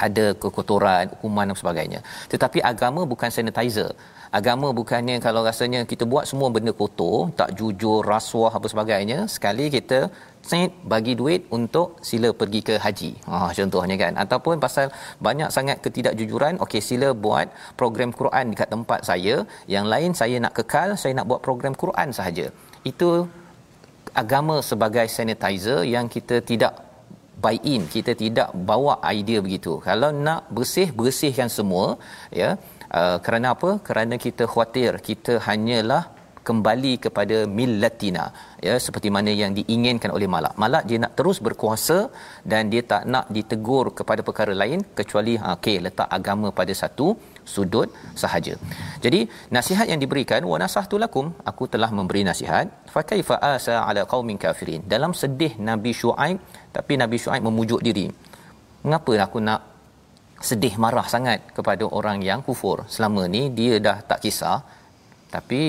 ada 0.08 0.26
kekotoran 0.42 1.14
kuman 1.22 1.50
dan 1.52 1.58
sebagainya. 1.62 2.00
Tetapi 2.32 2.60
agama 2.72 3.02
bukan 3.14 3.30
sanitizer. 3.38 3.92
Agama 4.40 4.68
bukannya 4.80 5.16
kalau 5.26 5.42
rasanya 5.48 5.80
kita 5.92 6.04
buat 6.12 6.26
semua 6.30 6.50
benda 6.56 6.72
kotor 6.82 7.18
tak 7.40 7.50
jujur 7.60 8.00
rasuah 8.14 8.52
apa 8.58 8.68
sebagainya 8.74 9.18
sekali 9.36 9.66
kita 9.76 10.00
set 10.50 10.72
bagi 10.94 11.14
duit 11.22 11.42
untuk 11.58 11.88
sila 12.10 12.30
pergi 12.40 12.62
ke 12.70 12.76
haji. 12.86 13.12
Ha 13.30 13.38
contohnya 13.58 13.96
kan 14.04 14.14
ataupun 14.24 14.56
pasal 14.66 14.88
banyak 15.28 15.50
sangat 15.58 15.78
ketidakjujuran 15.86 16.58
okey 16.66 16.82
sila 16.90 17.10
buat 17.26 17.48
program 17.80 18.12
Quran 18.20 18.54
dekat 18.54 18.70
tempat 18.76 19.00
saya 19.10 19.36
yang 19.76 19.88
lain 19.94 20.12
saya 20.22 20.38
nak 20.46 20.56
kekal 20.60 20.90
saya 21.02 21.14
nak 21.20 21.28
buat 21.32 21.42
program 21.48 21.76
Quran 21.84 22.10
sahaja. 22.20 22.48
Itu 22.92 23.10
agama 24.24 24.56
sebagai 24.70 25.08
sanitizer 25.18 25.80
yang 25.96 26.08
kita 26.16 26.38
tidak 26.52 26.74
buy 27.44 27.58
in 27.74 27.84
kita 27.96 28.14
tidak 28.24 28.50
bawa 28.70 28.94
idea 29.16 29.40
begitu 29.46 29.74
kalau 29.88 30.10
nak 30.26 30.42
bersih 30.56 30.88
bersihkan 31.00 31.50
semua 31.58 31.86
ya 32.42 32.50
uh, 33.00 33.18
kerana 33.26 33.48
apa 33.56 33.70
kerana 33.88 34.16
kita 34.26 34.46
khawatir 34.52 34.92
kita 35.10 35.34
hanyalah 35.48 36.04
kembali 36.48 36.94
kepada 37.06 37.38
millatina 37.58 38.26
ya 38.68 38.76
seperti 38.86 39.10
mana 39.16 39.32
yang 39.42 39.52
diinginkan 39.58 40.12
oleh 40.18 40.28
malak. 40.36 40.54
Malak 40.64 40.84
dia 40.90 40.98
nak 41.04 41.14
terus 41.20 41.38
berkuasa 41.48 41.98
dan 42.52 42.72
dia 42.74 42.82
tak 42.92 43.04
nak 43.14 43.26
ditegur 43.36 43.86
kepada 44.00 44.22
perkara 44.28 44.54
lain 44.62 44.82
kecuali 45.00 45.34
ha, 45.42 45.56
okey 45.58 45.78
letak 45.86 46.10
agama 46.18 46.50
pada 46.60 46.74
satu 46.82 47.08
sudut 47.54 47.90
sahaja. 48.22 48.54
Jadi 49.06 49.22
nasihat 49.58 49.86
yang 49.92 50.02
diberikan 50.04 50.42
wa 50.52 50.58
nasahtu 50.64 50.98
lakum 51.04 51.28
aku 51.52 51.66
telah 51.74 51.90
memberi 51.98 52.24
nasihat 52.30 52.68
fa 52.94 53.04
kaifa 53.12 53.38
asa 53.54 53.76
ala 53.88 54.04
qaumin 54.14 54.40
kafirin. 54.46 54.84
Dalam 54.94 55.14
sedih 55.22 55.54
nabi 55.70 55.94
syuaib 56.02 56.38
tapi 56.78 56.96
nabi 57.04 57.20
syuaib 57.24 57.44
memujuk 57.50 57.82
diri. 57.90 58.08
Mengapa 58.86 59.14
aku 59.26 59.40
nak 59.48 59.62
sedih 60.50 60.74
marah 60.84 61.08
sangat 61.14 61.40
kepada 61.58 61.86
orang 61.98 62.20
yang 62.30 62.40
kufur? 62.48 62.78
Selama 62.94 63.24
ni 63.34 63.44
dia 63.58 63.76
dah 63.88 63.98
tak 64.10 64.22
kisah 64.26 64.58
tapi 65.36 65.60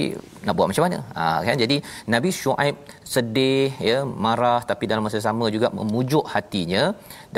nak 0.44 0.54
buat 0.58 0.68
macam 0.70 0.84
mana? 0.86 0.98
Ha, 1.16 1.24
kan? 1.46 1.56
Jadi 1.62 1.76
Nabi 2.14 2.30
Shu'aib 2.40 2.76
sedih 3.12 3.70
ya 3.88 3.98
marah 4.24 4.60
tapi 4.70 4.84
dalam 4.90 5.04
masa 5.06 5.20
sama 5.28 5.46
juga 5.56 5.68
memujuk 5.78 6.24
hatinya 6.34 6.82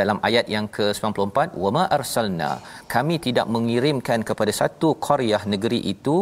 dalam 0.00 0.18
ayat 0.28 0.48
yang 0.54 0.66
ke-94 0.76 1.38
wama 1.62 1.84
arsalna. 1.98 2.52
Kami 2.94 3.16
tidak 3.26 3.46
mengirimkan 3.56 4.22
kepada 4.30 4.54
satu 4.60 4.90
qaryah 5.06 5.42
negeri 5.54 5.80
itu 5.94 6.16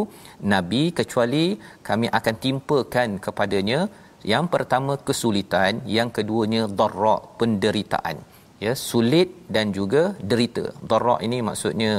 nabi 0.53 0.83
kecuali 0.99 1.45
kami 1.89 2.07
akan 2.19 2.35
timpakan 2.45 3.09
kepadanya 3.25 3.79
yang 4.33 4.45
pertama 4.53 4.93
kesulitan 5.07 5.83
yang 5.97 6.09
keduanya 6.17 6.63
darra 6.79 7.15
penderitaan 7.39 8.17
ya 8.65 8.73
sulit 8.89 9.29
dan 9.55 9.65
juga 9.77 10.03
derita. 10.31 10.65
Darak 10.91 11.19
ini 11.27 11.37
maksudnya 11.47 11.91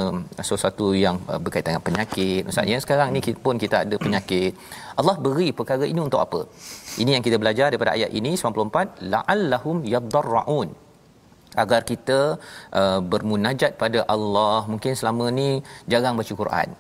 sesuatu 0.51 0.87
yang 1.05 1.17
uh, 1.33 1.41
berkaitan 1.45 1.71
dengan 1.73 1.87
penyakit. 1.89 2.41
Maksudnya 2.47 2.79
sekarang 2.85 3.09
ni 3.17 3.21
kita 3.27 3.39
pun 3.47 3.59
kita 3.65 3.77
ada 3.85 3.97
penyakit. 4.05 4.53
Allah 5.01 5.17
beri 5.27 5.49
perkara 5.59 5.85
ini 5.93 6.01
untuk 6.09 6.23
apa? 6.27 6.41
Ini 7.03 7.11
yang 7.17 7.25
kita 7.27 7.37
belajar 7.43 7.67
daripada 7.71 7.93
ayat 7.99 8.11
ini 8.21 8.33
94 8.41 9.13
la'allahum 9.13 9.77
yadarraun 9.95 10.71
agar 11.63 11.81
kita 11.91 12.19
uh, 12.81 13.01
bermunajat 13.13 13.73
pada 13.83 14.01
Allah 14.15 14.59
mungkin 14.73 14.93
selama 15.01 15.27
ni 15.39 15.51
jarang 15.93 16.19
baca 16.21 16.35
Quran 16.43 16.71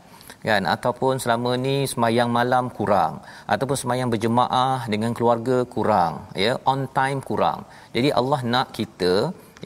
kan 0.49 0.63
ataupun 0.75 1.15
selama 1.23 1.51
ni 1.67 1.77
semayang 1.93 2.31
malam 2.39 2.65
kurang 2.79 3.15
ataupun 3.55 3.77
semayang 3.83 4.09
berjemaah 4.13 4.79
dengan 4.93 5.13
keluarga 5.17 5.57
kurang 5.75 6.15
ya 6.45 6.53
on 6.73 6.81
time 6.99 7.21
kurang 7.29 7.61
jadi 7.97 8.13
Allah 8.21 8.41
nak 8.55 8.69
kita 8.79 9.13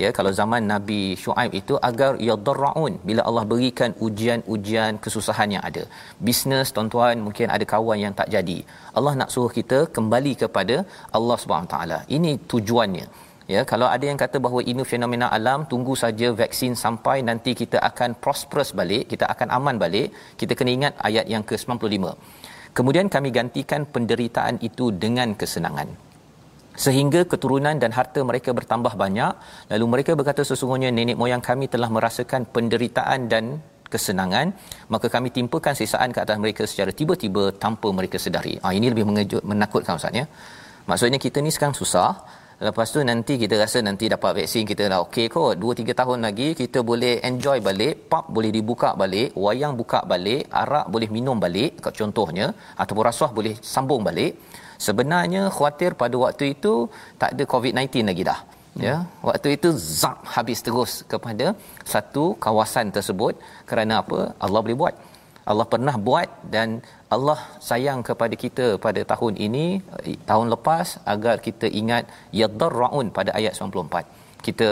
ya 0.03 0.11
kalau 0.17 0.31
zaman 0.41 0.63
Nabi 0.73 1.01
Shu'aib 1.23 1.53
itu 1.61 1.75
agar 1.89 2.11
yadarraun 2.29 2.95
bila 3.09 3.23
Allah 3.29 3.45
berikan 3.53 3.91
ujian-ujian 4.07 4.93
kesusahan 5.05 5.55
yang 5.55 5.65
ada. 5.69 5.83
Bisnes 6.27 6.71
tuan-tuan 6.77 7.17
mungkin 7.27 7.49
ada 7.57 7.65
kawan 7.75 7.99
yang 8.05 8.15
tak 8.21 8.31
jadi. 8.35 8.59
Allah 8.99 9.15
nak 9.21 9.33
suruh 9.35 9.53
kita 9.59 9.79
kembali 9.97 10.33
kepada 10.43 10.77
Allah 11.19 11.37
Subhanahu 11.43 11.73
taala. 11.75 11.99
Ini 12.19 12.33
tujuannya. 12.53 13.07
Ya 13.55 13.61
kalau 13.71 13.89
ada 13.95 14.05
yang 14.11 14.19
kata 14.23 14.37
bahawa 14.45 14.61
ini 14.71 14.83
fenomena 14.93 15.27
alam 15.37 15.61
tunggu 15.71 15.95
saja 16.03 16.29
vaksin 16.41 16.73
sampai 16.85 17.17
nanti 17.29 17.53
kita 17.61 17.79
akan 17.91 18.11
prosperous 18.25 18.73
balik 18.81 19.05
kita 19.13 19.25
akan 19.35 19.49
aman 19.59 19.79
balik. 19.85 20.09
Kita 20.41 20.53
kena 20.59 20.73
ingat 20.79 20.95
ayat 21.09 21.27
yang 21.35 21.45
ke-95. 21.51 22.05
Kemudian 22.77 23.07
kami 23.15 23.29
gantikan 23.39 23.83
penderitaan 23.95 24.59
itu 24.69 24.87
dengan 25.05 25.31
kesenangan 25.41 26.08
sehingga 26.85 27.21
keturunan 27.33 27.77
dan 27.83 27.91
harta 27.99 28.21
mereka 28.31 28.51
bertambah 28.59 28.95
banyak. 29.03 29.33
Lalu 29.73 29.87
mereka 29.93 30.13
berkata 30.19 30.43
sesungguhnya 30.51 30.91
nenek 30.99 31.19
moyang 31.23 31.43
kami 31.49 31.67
telah 31.75 31.91
merasakan 31.97 32.47
penderitaan 32.55 33.21
dan 33.33 33.45
kesenangan. 33.93 34.55
Maka 34.93 35.07
kami 35.15 35.29
timpakan 35.39 35.75
sisaan 35.81 36.15
ke 36.15 36.21
atas 36.25 36.39
mereka 36.45 36.63
secara 36.71 36.95
tiba-tiba 37.01 37.45
tanpa 37.65 37.91
mereka 37.99 38.17
sedari. 38.25 38.55
Ah 38.67 38.73
ini 38.79 38.87
lebih 38.93 39.07
mengejut 39.11 39.43
menakutkan 39.51 39.99
ustaz 40.01 40.21
ya. 40.21 40.27
Maksudnya 40.91 41.19
kita 41.27 41.39
ni 41.47 41.51
sekarang 41.57 41.77
susah. 41.83 42.11
Lepas 42.67 42.91
tu 42.95 43.01
nanti 43.11 43.33
kita 43.43 43.55
rasa 43.63 43.79
nanti 43.89 44.05
dapat 44.15 44.31
vaksin 44.39 44.65
kita 44.71 44.85
dah 44.93 45.01
okey 45.07 45.27
kot. 45.35 45.55
2 45.63 45.79
3 45.81 45.95
tahun 46.01 46.19
lagi 46.27 46.49
kita 46.61 46.79
boleh 46.91 47.13
enjoy 47.29 47.59
balik 47.69 48.11
pub 48.11 48.25
boleh 48.37 48.51
dibuka 48.57 48.89
balik 49.03 49.29
wayang 49.45 49.75
buka 49.81 50.01
balik 50.13 50.43
arak 50.63 50.87
boleh 50.95 51.09
minum 51.17 51.39
balik 51.45 51.79
contohnya 51.99 52.47
ataupun 52.83 53.05
rasuah 53.11 53.31
boleh 53.39 53.55
sambung 53.75 54.03
balik 54.09 54.33
sebenarnya 54.87 55.43
khawatir 55.57 55.91
pada 56.03 56.17
waktu 56.25 56.45
itu 56.55 56.75
tak 57.21 57.31
ada 57.35 57.45
covid-19 57.53 58.11
lagi 58.11 58.25
dah. 58.31 58.41
Ya 58.87 58.97
waktu 59.29 59.49
itu 59.57 59.69
zap 60.01 60.19
habis 60.35 60.59
terus 60.67 60.93
kepada 61.13 61.47
satu 61.93 62.25
kawasan 62.45 62.89
tersebut 62.97 63.35
kerana 63.71 63.95
apa? 64.03 64.21
Allah 64.45 64.63
boleh 64.67 64.79
buat. 64.83 64.95
Allah 65.51 65.67
pernah 65.73 65.97
buat 66.07 66.29
dan 66.55 66.69
Allah 67.15 67.39
sayang 67.69 68.01
kepada 68.09 68.35
kita 68.45 68.67
pada 68.87 69.01
tahun 69.13 69.35
ini 69.47 69.67
tahun 70.31 70.47
lepas 70.55 70.89
agar 71.13 71.37
kita 71.47 71.67
ingat 71.81 72.05
yadarraun 72.41 73.07
pada 73.19 73.31
ayat 73.39 73.53
94 73.57 74.45
kita 74.47 74.69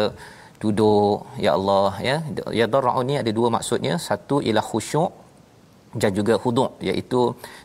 duduk 0.62 1.24
ya 1.44 1.50
Allah 1.58 1.90
ya 2.08 2.16
yadarraun 2.60 3.06
ni 3.10 3.16
ada 3.22 3.30
dua 3.38 3.48
maksudnya. 3.56 3.94
Satu 4.08 4.36
ialah 4.46 4.66
khusyuk 4.70 5.10
dan 6.02 6.10
juga 6.18 6.34
huduk 6.44 6.70
iaitu 6.88 7.20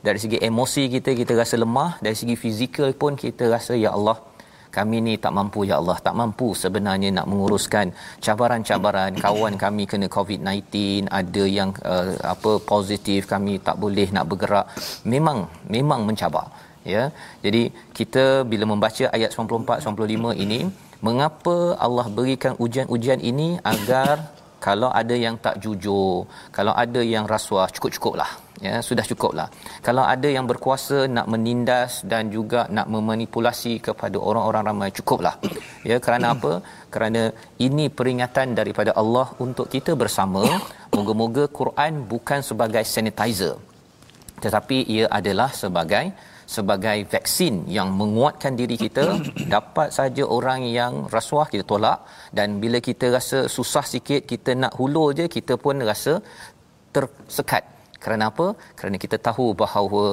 dari 0.07 0.19
segi 0.23 0.37
emosi 0.49 0.83
kita 0.95 1.11
kita 1.21 1.33
rasa 1.41 1.55
lemah. 1.63 1.91
Dari 2.05 2.15
segi 2.21 2.35
fizikal 2.43 2.89
pun 3.01 3.13
kita 3.23 3.43
rasa 3.55 3.73
ya 3.85 3.91
Allah 3.97 4.17
kami 4.77 4.97
ni 5.05 5.13
tak 5.23 5.33
mampu 5.37 5.59
ya 5.69 5.75
Allah 5.81 5.97
tak 6.05 6.15
mampu 6.19 6.47
sebenarnya 6.63 7.09
nak 7.17 7.27
menguruskan 7.31 7.87
cabaran-cabaran. 8.25 9.11
Kawan 9.25 9.55
kami 9.63 9.83
kena 9.91 10.07
covid-19 10.17 10.61
ada 11.19 11.43
yang 11.57 11.69
uh, 11.93 12.11
apa 12.33 12.51
positif 12.73 13.27
kami 13.33 13.53
tak 13.67 13.77
boleh 13.83 14.07
nak 14.15 14.27
bergerak. 14.31 14.67
Memang 15.13 15.39
memang 15.75 16.01
mencabar 16.09 16.47
ya. 16.93 17.03
Jadi 17.45 17.63
kita 17.99 18.25
bila 18.51 18.67
membaca 18.73 19.05
ayat 19.17 19.31
94 19.35 19.83
95 19.85 20.43
ini 20.45 20.59
mengapa 21.07 21.55
Allah 21.85 22.07
berikan 22.17 22.53
ujian-ujian 22.63 23.21
ini 23.31 23.49
agar 23.73 24.15
kalau 24.65 24.89
ada 25.01 25.15
yang 25.25 25.35
tak 25.45 25.55
jujur 25.63 26.29
kalau 26.57 26.73
ada 26.83 27.01
yang 27.13 27.25
rasuah 27.33 27.67
cukup-cukuplah. 27.75 28.31
Ya 28.65 28.77
sudah 28.87 29.05
cukuplah. 29.09 29.47
Kalau 29.87 30.03
ada 30.13 30.29
yang 30.35 30.45
berkuasa 30.51 30.97
nak 31.15 31.27
menindas 31.33 32.05
dan 32.11 32.29
juga 32.35 32.61
nak 32.77 32.87
memanipulasi 32.93 33.73
kepada 33.87 34.17
orang-orang 34.29 34.63
ramai 34.69 34.89
cukuplah. 34.97 35.35
Ya 35.89 35.97
kerana 36.05 36.37
apa? 36.37 36.53
Kerana 36.93 37.23
ini 37.67 37.87
peringatan 37.97 38.53
daripada 38.59 38.93
Allah 39.01 39.27
untuk 39.45 39.65
kita 39.73 39.97
bersama. 40.03 40.45
Moga-moga 40.95 41.43
Quran 41.59 42.05
bukan 42.13 42.39
sebagai 42.49 42.85
sanitizer 42.93 43.55
tetapi 44.43 44.77
ia 44.95 45.05
adalah 45.19 45.49
sebagai 45.61 46.05
sebagai 46.55 46.97
vaksin 47.13 47.55
yang 47.77 47.89
menguatkan 47.99 48.53
diri 48.61 48.75
kita 48.85 49.05
dapat 49.55 49.89
saja 49.97 50.23
orang 50.37 50.61
yang 50.79 50.93
rasuah 51.15 51.47
kita 51.53 51.65
tolak. 51.71 51.99
Dan 52.37 52.59
bila 52.63 52.79
kita 52.89 53.07
rasa 53.17 53.39
susah 53.57 53.85
sikit 53.93 54.21
kita 54.31 54.53
nak 54.63 54.73
hulur 54.79 55.09
je 55.19 55.27
kita 55.37 55.55
pun 55.65 55.77
rasa 55.91 56.15
tersekat. 56.95 57.63
Kerana 58.03 58.23
apa? 58.31 58.47
Kerana 58.77 58.97
kita 59.03 59.17
tahu 59.27 59.45
bahawa 59.61 60.03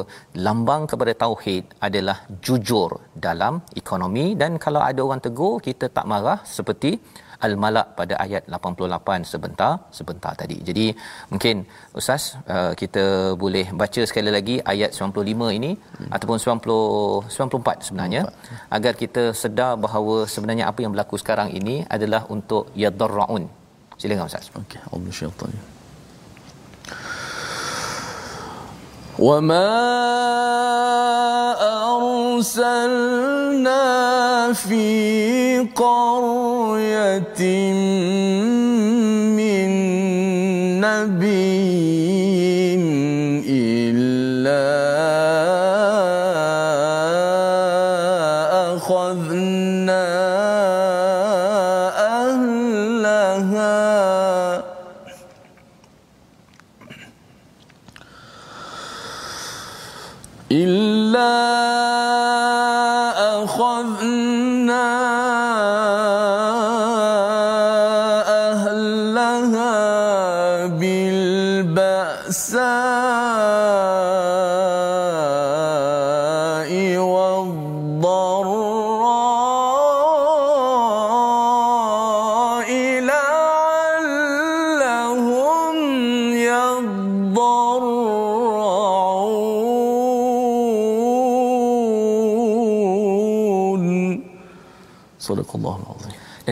lambang 0.47 0.83
kepada 0.91 1.13
tauhid 1.23 1.65
adalah 1.87 2.17
jujur 2.47 2.91
dalam 3.27 3.55
ekonomi. 3.81 4.27
Dan 4.41 4.61
kalau 4.65 4.83
ada 4.89 5.01
orang 5.07 5.23
tegur 5.27 5.55
kita 5.69 5.89
tak 5.97 6.05
marah. 6.13 6.41
Seperti 6.57 6.91
Al-Malak 7.46 7.88
pada 8.00 8.14
ayat 8.26 8.44
88 8.48 9.28
sebentar 9.32 9.72
sebentar 9.98 10.32
tadi. 10.42 10.58
Jadi 10.68 10.86
mungkin 11.32 11.56
ustaz 12.00 12.24
uh, 12.54 12.72
kita 12.82 13.06
boleh 13.44 13.66
baca 13.82 14.02
sekali 14.10 14.32
lagi 14.38 14.56
ayat 14.74 14.96
95 14.96 15.58
ini 15.60 15.72
hmm. 15.76 16.10
ataupun 16.16 16.38
90 16.40 17.36
94 17.36 17.88
sebenarnya 17.88 18.22
94. 18.30 18.78
agar 18.78 18.94
kita 19.04 19.24
sedar 19.42 19.72
bahawa 19.86 20.18
sebenarnya 20.36 20.66
apa 20.72 20.80
yang 20.86 20.92
berlaku 20.96 21.20
sekarang 21.24 21.52
ini 21.60 21.76
adalah 21.98 22.24
untuk 22.38 22.72
yadarraun. 22.84 23.46
Silakan 24.00 24.32
ustaz. 24.32 24.48
Okey, 24.64 24.82
Allah 24.94 25.14
syaitan. 25.22 25.54
وما 29.20 29.70
أرسلنا 32.34 33.84
في 34.54 34.88
قرية 35.76 36.47
من 37.41 38.08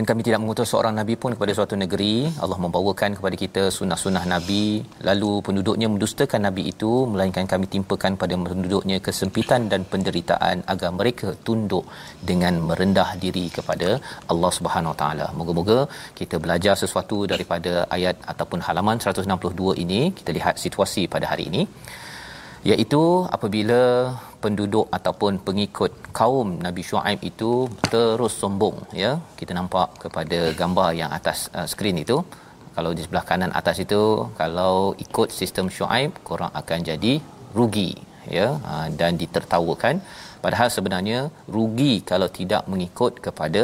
kami 0.09 0.21
tidak 0.27 0.39
mengutus 0.41 0.67
seorang 0.71 0.93
nabi 0.99 1.13
pun 1.21 1.31
kepada 1.35 1.53
suatu 1.57 1.75
negeri 1.83 2.13
Allah 2.43 2.57
membawakan 2.65 3.11
kepada 3.17 3.35
kita 3.43 3.63
sunnah-sunnah 3.77 4.23
nabi. 4.33 4.65
Lalu 5.09 5.31
penduduknya 5.47 5.87
mendustakan 5.93 6.41
nabi 6.47 6.63
itu 6.71 6.91
melainkan 7.11 7.45
kami 7.53 7.65
timpakan 7.75 8.15
pada 8.21 8.33
penduduknya 8.49 8.97
kesempitan 9.07 9.67
dan 9.71 9.83
penderitaan 9.93 10.57
agar 10.73 10.91
mereka 10.99 11.29
tunduk 11.47 11.85
dengan 12.29 12.55
merendah 12.69 13.09
diri 13.23 13.45
kepada 13.57 13.89
Allah 14.31 14.51
Subhanahu 14.57 14.93
Wa 14.93 14.99
Taala. 15.03 15.27
Moga-moga 15.39 15.79
kita 16.19 16.37
belajar 16.45 16.75
sesuatu 16.83 17.19
daripada 17.33 17.73
ayat 17.97 18.17
ataupun 18.33 18.61
halaman 18.69 18.99
162 19.07 19.83
ini. 19.85 20.01
Kita 20.19 20.31
lihat 20.39 20.55
situasi 20.65 21.03
pada 21.15 21.27
hari 21.33 21.45
ini 21.51 21.63
iaitu 22.71 23.01
apabila 23.35 23.81
penduduk 24.43 24.85
ataupun 24.97 25.33
pengikut 25.47 25.91
kaum 26.19 26.47
Nabi 26.65 26.81
Shu'aib 26.89 27.19
itu 27.29 27.51
terus 27.93 28.33
sombong 28.41 28.77
ya. 29.03 29.11
Kita 29.39 29.51
nampak 29.59 29.87
kepada 30.03 30.39
gambar 30.59 30.89
yang 31.01 31.11
atas 31.19 31.39
uh, 31.57 31.67
skrin 31.71 31.99
itu. 32.05 32.17
Kalau 32.75 32.91
di 32.97 33.01
sebelah 33.05 33.25
kanan 33.29 33.51
atas 33.59 33.77
itu 33.85 34.01
kalau 34.41 34.75
ikut 35.05 35.29
sistem 35.39 35.67
Shu'aib 35.77 36.11
korang 36.29 36.53
akan 36.61 36.79
jadi 36.91 37.13
rugi 37.57 37.91
ya. 38.37 38.47
Uh, 38.71 38.87
dan 38.99 39.11
ditertawakan. 39.21 39.97
Padahal 40.43 40.69
sebenarnya 40.75 41.19
rugi 41.55 41.93
kalau 42.11 42.27
tidak 42.39 42.63
mengikut 42.71 43.13
kepada 43.25 43.61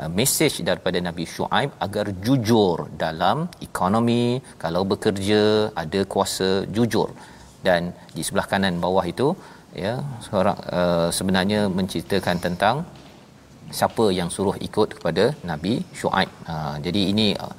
uh, 0.00 0.10
mesej 0.18 0.54
daripada 0.68 0.98
Nabi 1.08 1.24
Shu'aib 1.34 1.70
agar 1.86 2.06
jujur 2.24 2.88
dalam 3.04 3.46
ekonomi 3.68 4.26
kalau 4.64 4.82
bekerja 4.92 5.42
ada 5.82 6.02
kuasa 6.14 6.50
jujur 6.76 7.10
dan 7.68 7.82
di 8.16 8.22
sebelah 8.26 8.46
kanan 8.52 8.76
bawah 8.84 9.04
itu 9.14 9.28
ya 9.84 9.94
seorang 10.26 10.58
uh, 10.78 11.08
sebenarnya 11.18 11.60
menceritakan 11.78 12.36
tentang 12.46 12.76
siapa 13.78 14.04
yang 14.18 14.28
suruh 14.34 14.56
ikut 14.68 14.88
kepada 14.98 15.24
Nabi 15.50 15.74
Shu'aib. 15.98 16.30
Uh, 16.52 16.76
jadi 16.86 17.02
ini 17.12 17.26
uh, 17.44 17.54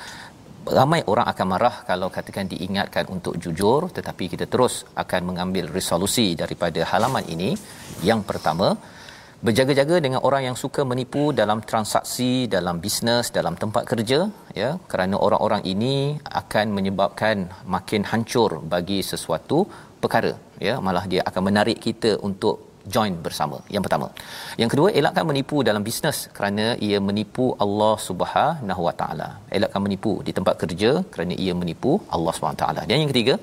ramai 0.79 1.01
orang 1.11 1.27
akan 1.31 1.47
marah 1.53 1.75
kalau 1.89 2.07
katakan 2.17 2.47
diingatkan 2.53 3.05
untuk 3.15 3.33
jujur 3.43 3.81
tetapi 3.97 4.25
kita 4.33 4.45
terus 4.53 4.75
akan 5.03 5.21
mengambil 5.29 5.65
resolusi 5.77 6.27
daripada 6.41 6.81
halaman 6.91 7.25
ini. 7.35 7.49
Yang 8.09 8.21
pertama, 8.29 8.67
berjaga-jaga 9.45 9.95
dengan 10.05 10.21
orang 10.27 10.43
yang 10.47 10.57
suka 10.63 10.81
menipu 10.91 11.23
dalam 11.41 11.59
transaksi, 11.71 12.31
dalam 12.55 12.75
bisnes, 12.83 13.29
dalam 13.37 13.55
tempat 13.63 13.83
kerja 13.91 14.19
ya 14.61 14.69
kerana 14.91 15.15
orang-orang 15.25 15.61
ini 15.73 15.95
akan 16.41 16.65
menyebabkan 16.77 17.45
makin 17.75 18.03
hancur 18.11 18.51
bagi 18.73 18.99
sesuatu 19.11 19.59
perkara 20.03 20.31
ya 20.67 20.73
malah 20.87 21.03
dia 21.11 21.21
akan 21.29 21.41
menarik 21.49 21.77
kita 21.85 22.11
untuk 22.29 22.55
join 22.95 23.13
bersama. 23.25 23.57
Yang 23.75 23.83
pertama. 23.85 24.07
Yang 24.61 24.69
kedua, 24.73 24.89
elakkan 24.99 25.25
menipu 25.29 25.57
dalam 25.69 25.83
bisnes 25.87 26.19
kerana 26.37 26.65
ia 26.87 26.99
menipu 27.07 27.45
Allah 27.65 27.93
Subhanahu 28.07 28.81
Wa 28.87 28.93
Taala. 29.01 29.29
Elakkan 29.57 29.81
menipu 29.85 30.11
di 30.27 30.31
tempat 30.37 30.55
kerja 30.63 30.91
kerana 31.13 31.35
ia 31.45 31.53
menipu 31.61 31.91
Allah 32.15 32.33
Subhanahu 32.35 32.57
Wa 32.57 32.63
Taala. 32.63 32.81
Dan 32.89 32.95
yang 33.03 33.11
ketiga, 33.13 33.35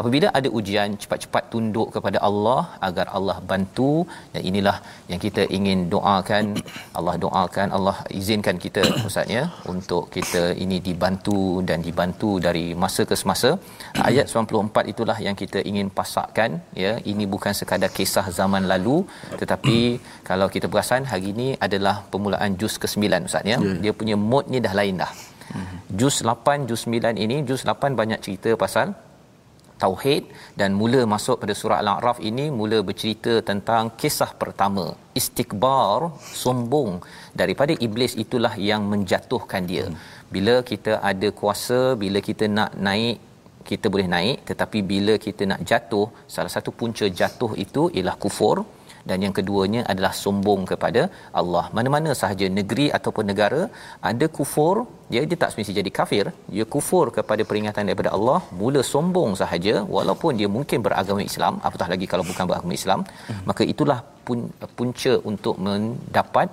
apabila 0.00 0.28
ada 0.38 0.48
ujian 0.58 0.90
cepat-cepat 1.02 1.44
tunduk 1.52 1.88
kepada 1.94 2.18
Allah 2.28 2.60
agar 2.88 3.06
Allah 3.16 3.36
bantu. 3.50 3.92
Dan 4.32 4.42
inilah 4.50 4.76
yang 5.10 5.20
kita 5.26 5.42
ingin 5.58 5.78
doakan. 5.94 6.44
Allah 6.98 7.14
doakan 7.24 7.68
Allah 7.76 7.96
izinkan 8.20 8.56
kita 8.64 8.82
ustaz 9.08 9.28
ya 9.36 9.44
untuk 9.72 10.04
kita 10.16 10.42
ini 10.64 10.76
dibantu 10.88 11.38
dan 11.68 11.78
dibantu 11.88 12.30
dari 12.46 12.66
masa 12.84 13.04
ke 13.10 13.16
semasa. 13.22 13.50
Ayat 14.08 14.26
94 14.32 14.92
itulah 14.92 15.18
yang 15.26 15.36
kita 15.42 15.60
ingin 15.70 15.88
pasakkan 15.98 16.60
ya. 16.84 16.92
Ini 17.12 17.26
bukan 17.34 17.52
sekadar 17.60 17.92
kisah 17.98 18.26
zaman 18.38 18.64
lalu 18.72 18.96
tetapi 19.42 19.78
kalau 20.30 20.48
kita 20.54 20.68
perasan 20.72 21.04
hari 21.12 21.28
ini 21.34 21.48
adalah 21.66 21.96
permulaan 22.12 22.52
juz 22.62 22.76
ke-9 22.82 23.04
ustaz 23.30 23.44
ya. 23.52 23.58
Yeah. 23.58 23.78
dia 23.84 23.92
punya 24.00 24.16
mood 24.30 24.46
ni 24.52 24.60
dah 24.66 24.74
lain 24.80 24.96
dah. 25.04 25.12
Juz 26.00 26.16
8 26.24 26.68
juz 26.68 26.82
9 26.88 27.24
ini 27.24 27.36
juz 27.48 27.62
8 27.68 27.98
banyak 28.00 28.20
cerita 28.24 28.50
pasal 28.62 28.96
tauhid 29.82 30.24
dan 30.60 30.70
mula 30.80 31.00
masuk 31.14 31.36
pada 31.42 31.54
surah 31.60 31.78
al-a'raf 31.82 32.18
ini 32.30 32.46
mula 32.60 32.78
bercerita 32.88 33.34
tentang 33.50 33.84
kisah 34.00 34.30
pertama 34.42 34.84
istikbar 35.20 35.98
sombong. 36.42 36.92
Daripada 37.40 37.72
iblis 37.86 38.14
itulah 38.24 38.54
yang 38.70 38.84
menjatuhkan 38.92 39.64
dia. 39.72 39.86
Bila 40.34 40.54
kita 40.70 40.92
ada 41.10 41.30
kuasa 41.40 41.80
bila 42.02 42.18
kita 42.28 42.46
nak 42.58 42.72
naik 42.88 43.18
kita 43.70 43.86
boleh 43.94 44.08
naik. 44.14 44.38
Tetapi 44.50 44.78
bila 44.92 45.14
kita 45.26 45.42
nak 45.50 45.60
jatuh 45.70 46.06
salah 46.34 46.52
satu 46.54 46.70
punca 46.80 47.06
jatuh 47.20 47.52
itu 47.64 47.82
ialah 47.96 48.16
kufur 48.24 48.56
dan 49.08 49.18
yang 49.24 49.34
keduanya 49.38 49.82
adalah 49.92 50.12
sombong 50.22 50.62
kepada 50.70 51.02
Allah. 51.40 51.64
Mana-mana 51.76 52.10
sahaja 52.22 52.46
negeri 52.58 52.86
ataupun 52.98 53.26
negara 53.30 53.60
ada 54.10 54.26
kufur, 54.38 54.74
dia 55.12 55.22
dia 55.30 55.38
tak 55.42 55.50
semestinya 55.52 55.80
jadi 55.82 55.92
kafir, 55.98 56.24
dia 56.54 56.66
kufur 56.74 57.06
kepada 57.18 57.44
peringatan 57.50 57.90
daripada 57.90 58.12
Allah, 58.16 58.38
mula 58.62 58.82
sombong 58.92 59.32
sahaja 59.42 59.74
walaupun 59.96 60.40
dia 60.40 60.50
mungkin 60.56 60.80
beragama 60.86 61.22
Islam, 61.30 61.54
apatah 61.68 61.88
lagi 61.94 62.08
kalau 62.12 62.26
bukan 62.30 62.46
beragama 62.50 62.74
Islam, 62.80 63.00
hmm. 63.30 63.42
maka 63.50 63.62
itulah 63.74 63.98
pun, 64.26 64.38
punca 64.78 65.14
untuk 65.32 65.56
mendapat 65.66 66.48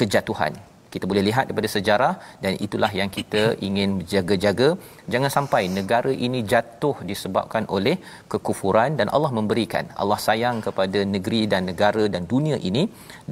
kejatuhan 0.00 0.54
kita 0.94 1.04
boleh 1.10 1.22
lihat 1.28 1.44
daripada 1.48 1.68
sejarah 1.74 2.12
dan 2.44 2.52
itulah 2.66 2.90
yang 3.00 3.10
kita 3.16 3.42
ingin 3.68 3.90
jaga-jaga. 4.12 4.68
Jangan 5.12 5.30
sampai 5.36 5.62
negara 5.78 6.12
ini 6.26 6.40
jatuh 6.52 6.96
disebabkan 7.10 7.66
oleh 7.76 7.96
kekufuran 8.32 8.96
dan 9.00 9.08
Allah 9.16 9.32
memberikan 9.38 9.86
Allah 10.02 10.20
sayang 10.26 10.58
kepada 10.66 11.00
negeri 11.14 11.42
dan 11.52 11.64
negara 11.70 12.04
dan 12.14 12.24
dunia 12.32 12.58
ini 12.70 12.84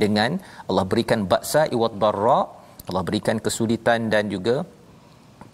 dengan 0.04 0.32
Allah 0.68 0.86
berikan 0.92 1.22
baksa 1.32 1.64
iwad 1.76 1.96
darra 2.04 2.40
Allah 2.88 3.04
berikan 3.09 3.38
kesulitan 3.46 4.00
dan 4.14 4.24
juga 4.34 4.57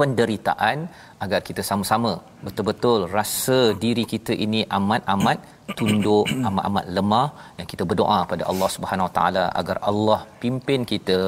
penderitaan 0.00 0.78
agar 1.24 1.40
kita 1.48 1.62
sama-sama 1.68 2.12
betul-betul 2.46 2.98
rasa 3.16 3.58
diri 3.84 4.04
kita 4.12 4.32
ini 4.46 4.60
amat-amat 4.78 5.38
tunduk 5.78 6.26
amat-amat 6.48 6.86
lemah 6.96 7.28
dan 7.56 7.64
kita 7.72 7.84
berdoa 7.90 8.18
pada 8.32 8.44
Allah 8.52 8.68
Subhanahu 8.76 9.08
Wa 9.08 9.14
Taala 9.18 9.44
agar 9.60 9.76
Allah 9.90 10.20
pimpin 10.42 10.82
kita 10.92 11.18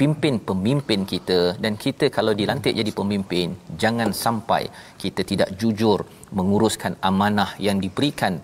pimpin 0.00 0.36
pemimpin 0.50 1.02
kita 1.12 1.40
dan 1.64 1.74
kita 1.84 2.08
kalau 2.18 2.34
dilantik 2.40 2.76
jadi 2.80 2.92
pemimpin 3.00 3.48
jangan 3.84 4.12
sampai 4.24 4.62
kita 5.04 5.22
tidak 5.32 5.50
jujur 5.62 5.98
menguruskan 6.38 6.94
amanah 7.10 7.50
yang 7.66 7.78
diberikan 7.84 8.34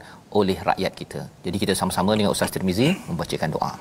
oleh 0.40 0.58
rakyat 0.68 0.92
kita. 1.00 1.20
Jadi 1.46 1.56
kita 1.62 1.74
sama-sama 1.80 2.12
dengan 2.18 2.32
Ustaz 2.34 2.52
Tirmizi 2.54 2.88
membacakan 3.08 3.50
doa. 3.56 3.72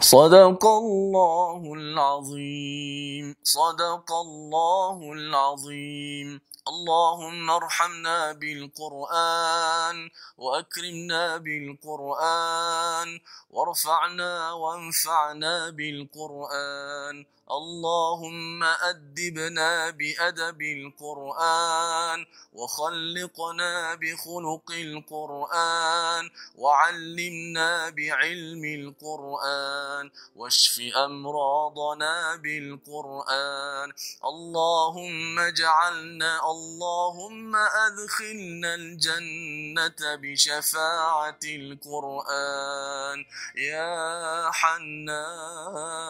صدق 0.00 0.64
الله 0.66 1.74
العظيم 1.74 3.36
صدق 3.44 4.12
الله 4.12 5.12
العظيم 5.12 6.40
اللهم 6.68 7.50
ارحمنا 7.50 8.32
بالقرآن 8.32 10.10
وأكرمنا 10.38 11.36
بالقرآن 11.36 13.20
وارفعنا 13.50 14.52
وانفعنا 14.52 15.70
بالقرآن 15.70 17.26
اللهم 17.50 18.62
أدبنا 18.64 19.90
بأدب 19.90 20.62
القرآن 20.62 22.26
وخلقنا 22.52 23.94
بخلق 23.94 24.70
القرآن 24.70 26.30
وعلمنا 26.54 27.90
بعلم 27.90 28.64
القرآن 28.64 30.10
واشف 30.36 30.80
أمراضنا 30.96 32.36
بالقرآن 32.36 33.92
اللهم 34.24 35.38
اجعلنا 35.38 36.50
اللهم 36.50 37.56
أدخلنا 37.56 38.74
الجنة 38.74 40.00
بشفاعة 40.22 41.40
القرآن 41.44 43.24
يا 43.56 44.50
حنان 44.52 46.00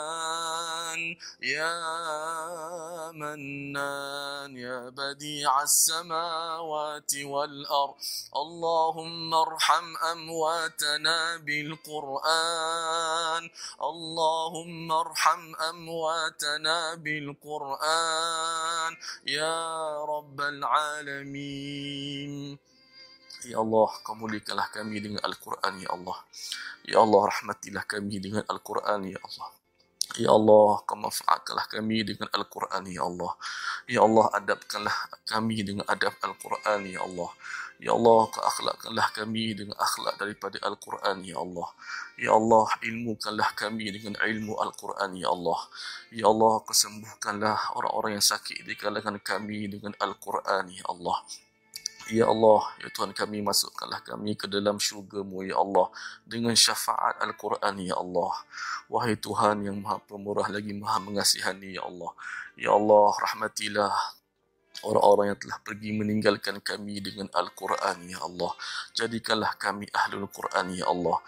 يا 1.42 3.12
منان 3.12 4.56
يا 4.56 4.88
بديع 4.90 5.62
السماوات 5.62 7.16
والأرض 7.16 7.94
اللهم 8.36 9.34
ارحم 9.34 9.96
أمواتنا 10.12 11.36
بالقرآن 11.36 13.50
اللهم 13.82 14.92
ارحم 14.92 15.54
أمواتنا 15.70 16.94
بالقرآن 16.94 18.96
يا 19.26 20.04
رب 20.04 20.40
العالمين 20.40 22.30
Ya 23.40 23.56
Allah, 23.56 23.88
kamulikanlah 24.04 24.68
kami 24.68 25.00
dengan 25.00 25.24
Al-Quran, 25.24 25.80
Ya 25.80 25.88
Allah. 25.88 26.18
Ya 26.84 27.00
Allah, 27.00 27.32
rahmatilah 27.32 27.88
kami 27.88 28.20
dengan 28.20 28.44
Al-Quran. 28.44 29.16
Ya 30.18 30.34
Allah, 30.34 30.82
kau 30.82 30.98
manfaatkanlah 30.98 31.70
kami 31.70 32.02
dengan 32.02 32.26
Al-Quran, 32.34 32.82
Ya 32.90 33.06
Allah. 33.06 33.32
Ya 33.86 34.02
Allah, 34.02 34.26
adabkanlah 34.34 34.96
kami 35.22 35.62
dengan 35.62 35.86
adab 35.86 36.10
Al-Quran, 36.18 36.90
Ya 36.90 37.06
Allah. 37.06 37.30
Ya 37.78 37.94
Allah, 37.94 38.26
kau 38.34 38.42
akhlakkanlah 38.42 39.08
kami 39.14 39.54
dengan 39.54 39.78
akhlak 39.78 40.18
daripada 40.18 40.58
Al-Quran, 40.66 41.22
Ya 41.22 41.38
Allah. 41.38 41.68
Ya 42.18 42.34
Allah, 42.34 42.66
ilmukanlah 42.82 43.54
kami 43.54 43.86
dengan 43.94 44.18
ilmu 44.18 44.58
Al-Quran, 44.58 45.14
Ya 45.14 45.30
Allah. 45.30 45.60
Ya 46.10 46.26
Allah, 46.26 46.58
kesembuhkanlah 46.66 47.78
orang-orang 47.78 48.18
yang 48.18 48.26
sakit 48.26 48.66
di 48.66 48.74
kalangan 48.74 49.14
kami 49.22 49.70
dengan 49.70 49.94
Al-Quran, 50.02 50.74
Ya 50.74 50.90
Allah. 50.90 51.22
Ya 52.10 52.26
Allah, 52.26 52.66
Ya 52.82 52.90
Tuhan 52.90 53.14
kami, 53.14 53.38
masukkanlah 53.38 54.02
kami 54.02 54.34
ke 54.34 54.50
dalam 54.50 54.82
syurga-Mu, 54.82 55.46
Ya 55.46 55.56
Allah, 55.56 55.94
dengan 56.26 56.52
syafaat 56.58 57.22
Al-Quran, 57.22 57.78
Ya 57.86 57.94
Allah. 57.94 58.34
Wahai 58.90 59.14
Tuhan 59.14 59.62
yang 59.62 59.78
maha 59.78 60.02
pemurah 60.02 60.50
lagi 60.50 60.74
maha 60.74 60.98
mengasihani, 60.98 61.78
Ya 61.78 61.86
Allah. 61.86 62.10
Ya 62.58 62.74
Allah, 62.74 63.14
rahmatilah 63.14 64.19
orang-orang 64.86 65.34
yang 65.34 65.40
telah 65.40 65.58
pergi 65.60 65.90
meninggalkan 65.92 66.60
kami 66.64 67.00
dengan 67.04 67.28
Al-Quran, 67.32 68.08
Ya 68.08 68.20
Allah. 68.22 68.52
Jadikanlah 68.96 69.56
kami 69.60 69.88
Ahlul 69.92 70.28
Quran, 70.32 70.76
Ya 70.76 70.88
Allah. 70.88 71.18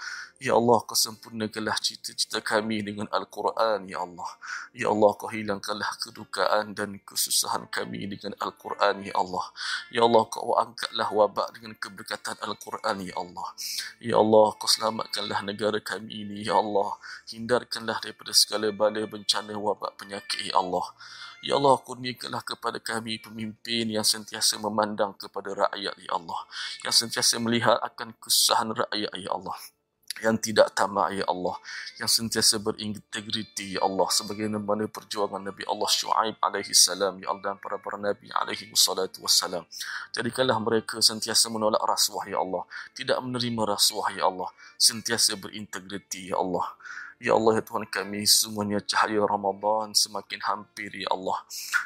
Ya 0.43 0.59
Allah, 0.59 0.83
kau 0.83 0.99
sempurnakanlah 0.99 1.79
cita-cita 1.79 2.43
kami 2.43 2.83
dengan 2.83 3.07
Al-Quran, 3.15 3.87
Ya 3.87 4.03
Allah. 4.03 4.27
Ya 4.75 4.91
Allah, 4.91 5.15
kau 5.15 5.31
hilangkanlah 5.31 5.87
kedukaan 6.03 6.75
dan 6.75 6.99
kesusahan 7.07 7.71
kami 7.71 8.11
dengan 8.11 8.35
Al-Quran, 8.43 9.07
Ya 9.07 9.15
Allah. 9.15 9.47
Ya 9.95 10.03
Allah, 10.03 10.27
kau 10.27 10.59
angkatlah 10.59 11.15
wabak 11.15 11.55
dengan 11.55 11.79
keberkatan 11.79 12.35
Al-Quran, 12.43 13.07
Ya 13.07 13.15
Allah. 13.15 13.49
Ya 14.03 14.19
Allah, 14.19 14.51
kau 14.59 14.67
selamatkanlah 14.67 15.47
negara 15.47 15.79
kami 15.79 16.27
ini, 16.27 16.43
Ya 16.43 16.59
Allah. 16.59 16.99
Hindarkanlah 17.31 18.03
daripada 18.03 18.35
segala 18.35 18.67
bala 18.75 19.07
bencana 19.07 19.55
wabak 19.55 19.95
penyakit, 19.95 20.51
Ya 20.51 20.59
Allah. 20.59 20.91
Ya 21.43 21.59
Allah, 21.59 21.75
kurniakanlah 21.83 22.47
kepada 22.47 22.79
kami 22.79 23.19
pemimpin 23.19 23.91
yang 23.91 24.07
sentiasa 24.07 24.63
memandang 24.63 25.11
kepada 25.19 25.67
rakyat, 25.67 25.95
Ya 25.99 26.13
Allah. 26.15 26.41
Yang 26.87 26.95
sentiasa 27.03 27.43
melihat 27.43 27.83
akan 27.83 28.15
kesusahan 28.23 28.71
rakyat, 28.71 29.11
Ya 29.19 29.31
Allah. 29.35 29.59
yang 30.21 30.37
tidak 30.39 30.77
tamak 30.77 31.17
ya 31.17 31.25
Allah. 31.27 31.57
Yang 31.99 32.21
sentiasa 32.21 32.61
berintegriti 32.61 33.75
ya 33.75 33.83
Allah. 33.83 34.07
Sebagaimana 34.13 34.87
perjuangan 34.87 35.41
Nabi 35.41 35.65
Allah 35.65 35.89
Shu'aib 35.89 36.37
alaihi 36.39 36.77
salam 36.77 37.17
ya 37.19 37.33
Allah 37.33 37.43
dan 37.43 37.57
para 37.59 37.81
para 37.81 37.97
nabi 37.97 38.29
alaihi 38.31 38.69
wassalatu 38.71 39.25
wassalam. 39.25 39.65
Jadikanlah 40.13 40.61
mereka 40.61 41.01
sentiasa 41.01 41.49
menolak 41.49 41.81
rasuah 41.83 42.29
ya 42.29 42.39
Allah. 42.39 42.69
Tidak 42.93 43.19
menerima 43.25 43.63
rasuah 43.65 44.13
ya 44.15 44.29
Allah. 44.29 44.53
Sentiasa 44.77 45.35
berintegriti 45.35 46.31
ya 46.31 46.39
Allah 46.39 46.71
Ya 47.23 47.39
Allah, 47.39 47.55
ya 47.55 47.63
Tuhan 47.63 47.87
kami, 47.87 48.27
semuanya 48.27 48.83
cahaya 48.83 49.23
Ramadan 49.23 49.95
semakin 49.95 50.43
hampir, 50.43 50.91
Ya 50.91 51.07
Allah. 51.07 51.39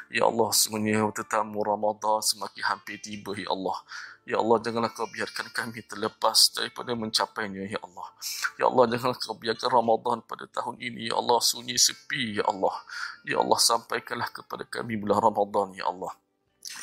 Ya 0.09 0.25
Allah, 0.25 0.49
semuanya 0.49 1.05
tetamu 1.13 1.61
Ramadan 1.61 2.25
semakin 2.25 2.65
hampir 2.65 2.97
tiba, 2.97 3.37
Ya 3.37 3.53
Allah. 3.53 3.77
Ya 4.25 4.41
Allah, 4.41 4.57
janganlah 4.65 4.89
kau 4.97 5.05
biarkan 5.05 5.53
kami 5.53 5.85
terlepas 5.85 6.49
daripada 6.57 6.97
mencapainya, 6.97 7.69
Ya 7.69 7.77
Allah. 7.85 8.09
Ya 8.57 8.65
Allah, 8.65 8.89
janganlah 8.89 9.17
kau 9.21 9.37
biarkan 9.37 9.69
Ramadan 9.69 10.17
pada 10.25 10.49
tahun 10.49 10.81
ini, 10.81 11.13
Ya 11.13 11.15
Allah, 11.21 11.37
sunyi 11.37 11.77
sepi, 11.77 12.41
Ya 12.41 12.43
Allah. 12.49 12.73
Ya 13.21 13.37
Allah, 13.37 13.61
sampaikanlah 13.61 14.33
kepada 14.33 14.65
kami 14.65 14.97
bulan 14.97 15.21
Ramadan, 15.21 15.77
Ya 15.77 15.85
Allah. 15.85 16.17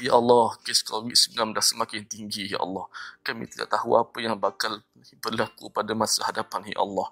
Ya 0.03 0.18
Allah, 0.18 0.59
kes 0.66 0.82
COVID-19 0.82 1.55
semakin 1.62 2.03
tinggi, 2.11 2.51
Ya 2.51 2.59
Allah. 2.59 2.90
Kami 3.22 3.47
tidak 3.47 3.70
tahu 3.70 3.95
apa 3.95 4.18
yang 4.18 4.34
bakal 4.34 4.82
berlaku 5.22 5.70
pada 5.70 5.95
masa 5.95 6.26
hadapan, 6.26 6.66
Ya 6.66 6.82
Allah. 6.82 7.09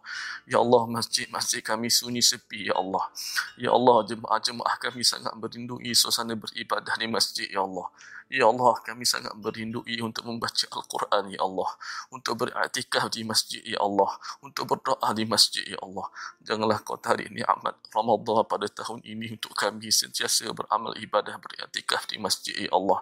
Ya 0.51 0.59
Allah, 0.59 0.83
masjid-masjid 0.91 1.63
kami 1.63 1.87
sunyi 1.87 2.19
sepi, 2.19 2.67
Ya 2.67 2.75
Allah. 2.75 3.07
Ya 3.55 3.71
Allah, 3.71 4.03
jemaah-jemaah 4.11 4.77
kami 4.83 5.07
sangat 5.07 5.31
merindui 5.39 5.95
suasana 5.95 6.35
beribadah 6.35 6.99
di 6.99 7.07
masjid, 7.07 7.47
Ya 7.47 7.63
Allah. 7.63 7.87
Ya 8.31 8.47
Allah, 8.49 8.79
kami 8.81 9.03
sangat 9.03 9.35
berindui 9.37 9.99
untuk 10.01 10.25
membaca 10.25 10.67
Al-Quran, 10.71 11.35
Ya 11.35 11.41
Allah. 11.43 11.71
Untuk 12.09 12.39
beriktikaf 12.39 13.11
di 13.13 13.27
masjid, 13.27 13.61
Ya 13.67 13.83
Allah. 13.83 14.15
Untuk 14.41 14.69
berdoa 14.69 15.11
di 15.13 15.27
masjid, 15.27 15.65
Ya 15.67 15.79
Allah. 15.83 16.07
Janganlah 16.43 16.81
kau 16.81 16.97
tarik 16.97 17.29
ni'mat 17.29 17.77
Ramadhan 17.93 18.47
pada 18.49 18.67
tahun 18.71 19.05
ini 19.05 19.37
untuk 19.37 19.53
kami 19.53 19.93
sentiasa 19.93 20.49
beramal 20.55 20.97
ibadah 20.97 21.37
beriktikaf 21.43 22.09
di 22.09 22.17
masjid, 22.23 22.55
Ya 22.57 22.71
Allah. 22.73 22.99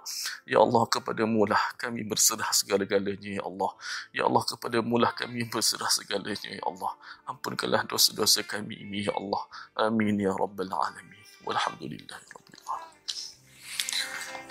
Ya 0.49 0.59
Allah, 0.59 0.83
kepadamu 0.89 1.47
lah 1.47 1.63
kami 1.77 2.03
berserah 2.03 2.51
segala-galanya, 2.51 3.41
Ya 3.41 3.43
Allah. 3.45 3.71
Ya 4.11 4.23
Allah, 4.27 4.43
kepadamu 4.47 4.99
lah 4.99 5.13
kami 5.15 5.47
berserah 5.47 5.91
segalanya, 5.93 6.51
Ya 6.51 6.63
Allah. 6.67 6.93
Ampunkanlah 7.29 7.87
dosa-dosa 7.87 8.43
kami 8.43 8.83
ini, 8.83 9.07
Ya 9.07 9.15
Allah. 9.15 9.43
Amin, 9.79 10.19
Ya 10.19 10.35
Rabbal 10.35 10.71
Alamin. 10.71 11.23
Walhamdulillah, 11.47 12.19
Alamin. 12.19 12.40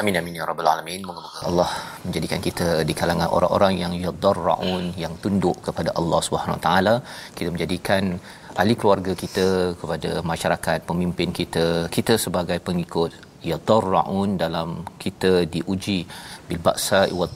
Amin 0.01 0.15
amin 0.19 0.37
ya 0.39 0.43
rabbal 0.49 0.69
alamin. 0.71 1.01
Moga-moga 1.07 1.39
Allah 1.49 1.69
menjadikan 2.05 2.39
kita 2.45 2.67
di 2.89 2.93
kalangan 2.99 3.29
orang-orang 3.37 3.73
yang 3.83 3.93
yadarraun 4.03 4.83
yang 5.03 5.13
tunduk 5.23 5.57
kepada 5.65 5.91
Allah 5.99 6.19
Subhanahu 6.27 6.57
Wa 6.57 6.63
taala. 6.67 6.93
Kita 7.37 7.49
menjadikan 7.55 8.03
ahli 8.59 8.75
keluarga 8.79 9.13
kita 9.23 9.47
kepada 9.81 10.11
masyarakat 10.31 10.79
pemimpin 10.89 11.35
kita 11.39 11.65
kita 11.95 12.15
sebagai 12.25 12.59
pengikut 12.67 13.11
yadarraun 13.51 14.39
dalam 14.43 14.69
kita 15.03 15.31
diuji 15.53 15.99
bil 16.47 16.61
ba'sa 16.67 17.01
wa 17.19 17.27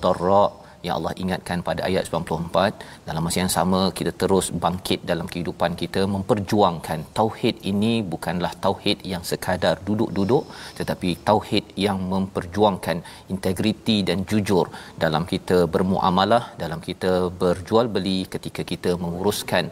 yang 0.86 0.96
Allah 0.98 1.14
ingatkan 1.24 1.60
pada 1.68 1.82
ayat 1.90 2.04
94 2.10 3.08
dalam 3.08 3.22
masa 3.26 3.38
yang 3.44 3.54
sama 3.58 3.82
kita 3.98 4.12
terus 4.22 4.48
bangkit 4.66 5.00
dalam 5.12 5.28
kehidupan 5.34 5.72
kita 5.82 6.02
memperjuangkan 6.16 7.00
tauhid 7.20 7.56
ini 7.72 7.94
bukanlah 8.14 8.54
tauhid 8.66 9.00
yang 9.14 9.24
sekadar 9.32 9.76
duduk-duduk 9.88 10.44
tetapi 10.80 11.10
tauhid 11.30 11.66
yang 11.86 12.00
memperjuangkan 12.14 13.00
integriti 13.36 13.98
dan 14.10 14.20
jujur 14.32 14.68
dalam 15.06 15.26
kita 15.34 15.60
bermuamalah 15.76 16.44
dalam 16.64 16.82
kita 16.90 17.14
berjual 17.44 17.88
beli 17.98 18.20
ketika 18.36 18.64
kita 18.74 18.94
menguruskan 19.04 19.66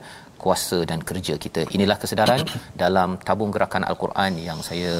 kuasa 0.43 0.77
dan 0.89 0.99
kerja 1.09 1.33
kita. 1.43 1.61
Inilah 1.75 1.97
kesedaran 2.01 2.41
dalam 2.83 3.09
tabung 3.27 3.51
gerakan 3.55 3.83
Al-Quran 3.91 4.31
yang 4.47 4.59
saya 4.69 4.93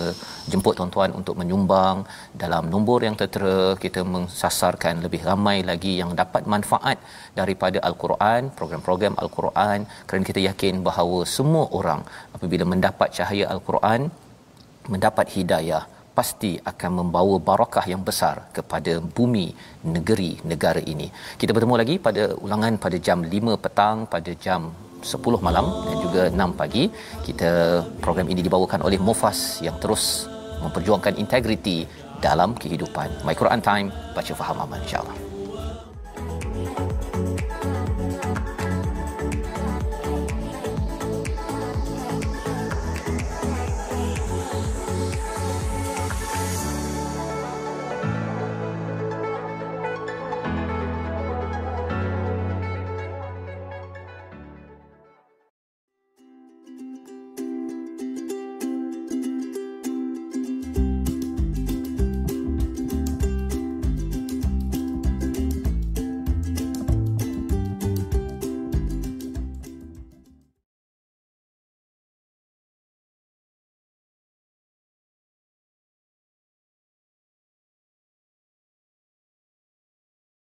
jemput 0.52 0.76
tuan-tuan 0.80 1.12
untuk 1.20 1.36
menyumbang 1.42 1.98
dalam 2.44 2.66
nombor 2.74 3.00
yang 3.08 3.16
tertera 3.22 3.58
kita 3.84 4.04
mensasarkan 4.16 5.02
lebih 5.06 5.22
ramai 5.30 5.58
lagi 5.72 5.94
yang 6.02 6.12
dapat 6.22 6.46
manfaat 6.54 6.98
daripada 7.40 7.80
Al-Quran, 7.90 8.42
program-program 8.60 9.16
Al-Quran 9.24 9.80
kerana 10.08 10.24
kita 10.32 10.42
yakin 10.50 10.76
bahawa 10.90 11.20
semua 11.38 11.66
orang 11.80 12.04
apabila 12.36 12.68
mendapat 12.74 13.10
cahaya 13.18 13.48
Al-Quran 13.56 14.02
mendapat 14.94 15.28
hidayah 15.38 15.84
pasti 16.18 16.52
akan 16.72 16.92
membawa 17.00 17.36
barakah 17.50 17.86
yang 17.92 18.04
besar 18.10 18.36
kepada 18.58 18.94
bumi 19.18 19.48
negeri 19.96 20.32
negara 20.52 20.82
ini. 20.94 21.08
Kita 21.42 21.52
bertemu 21.56 21.76
lagi 21.82 21.96
pada 22.08 22.24
ulangan 22.46 22.76
pada 22.86 22.98
jam 23.08 23.20
5 23.36 23.64
petang 23.64 23.98
pada 24.14 24.32
jam 24.46 24.62
10 25.02 25.18
malam 25.42 25.66
dan 25.90 25.96
juga 26.00 26.22
6 26.30 26.60
pagi 26.60 26.88
kita 27.26 27.82
program 28.00 28.30
ini 28.30 28.46
dibawakan 28.46 28.86
oleh 28.86 29.02
Mufas 29.02 29.60
yang 29.66 29.76
terus 29.82 30.30
memperjuangkan 30.62 31.18
integriti 31.18 31.90
dalam 32.22 32.54
kehidupan. 32.54 33.26
My 33.26 33.34
Quran 33.34 33.60
Time, 33.66 33.90
baca 34.14 34.34
faham 34.38 34.62
aman 34.62 34.80
insya-Allah. 34.86 35.18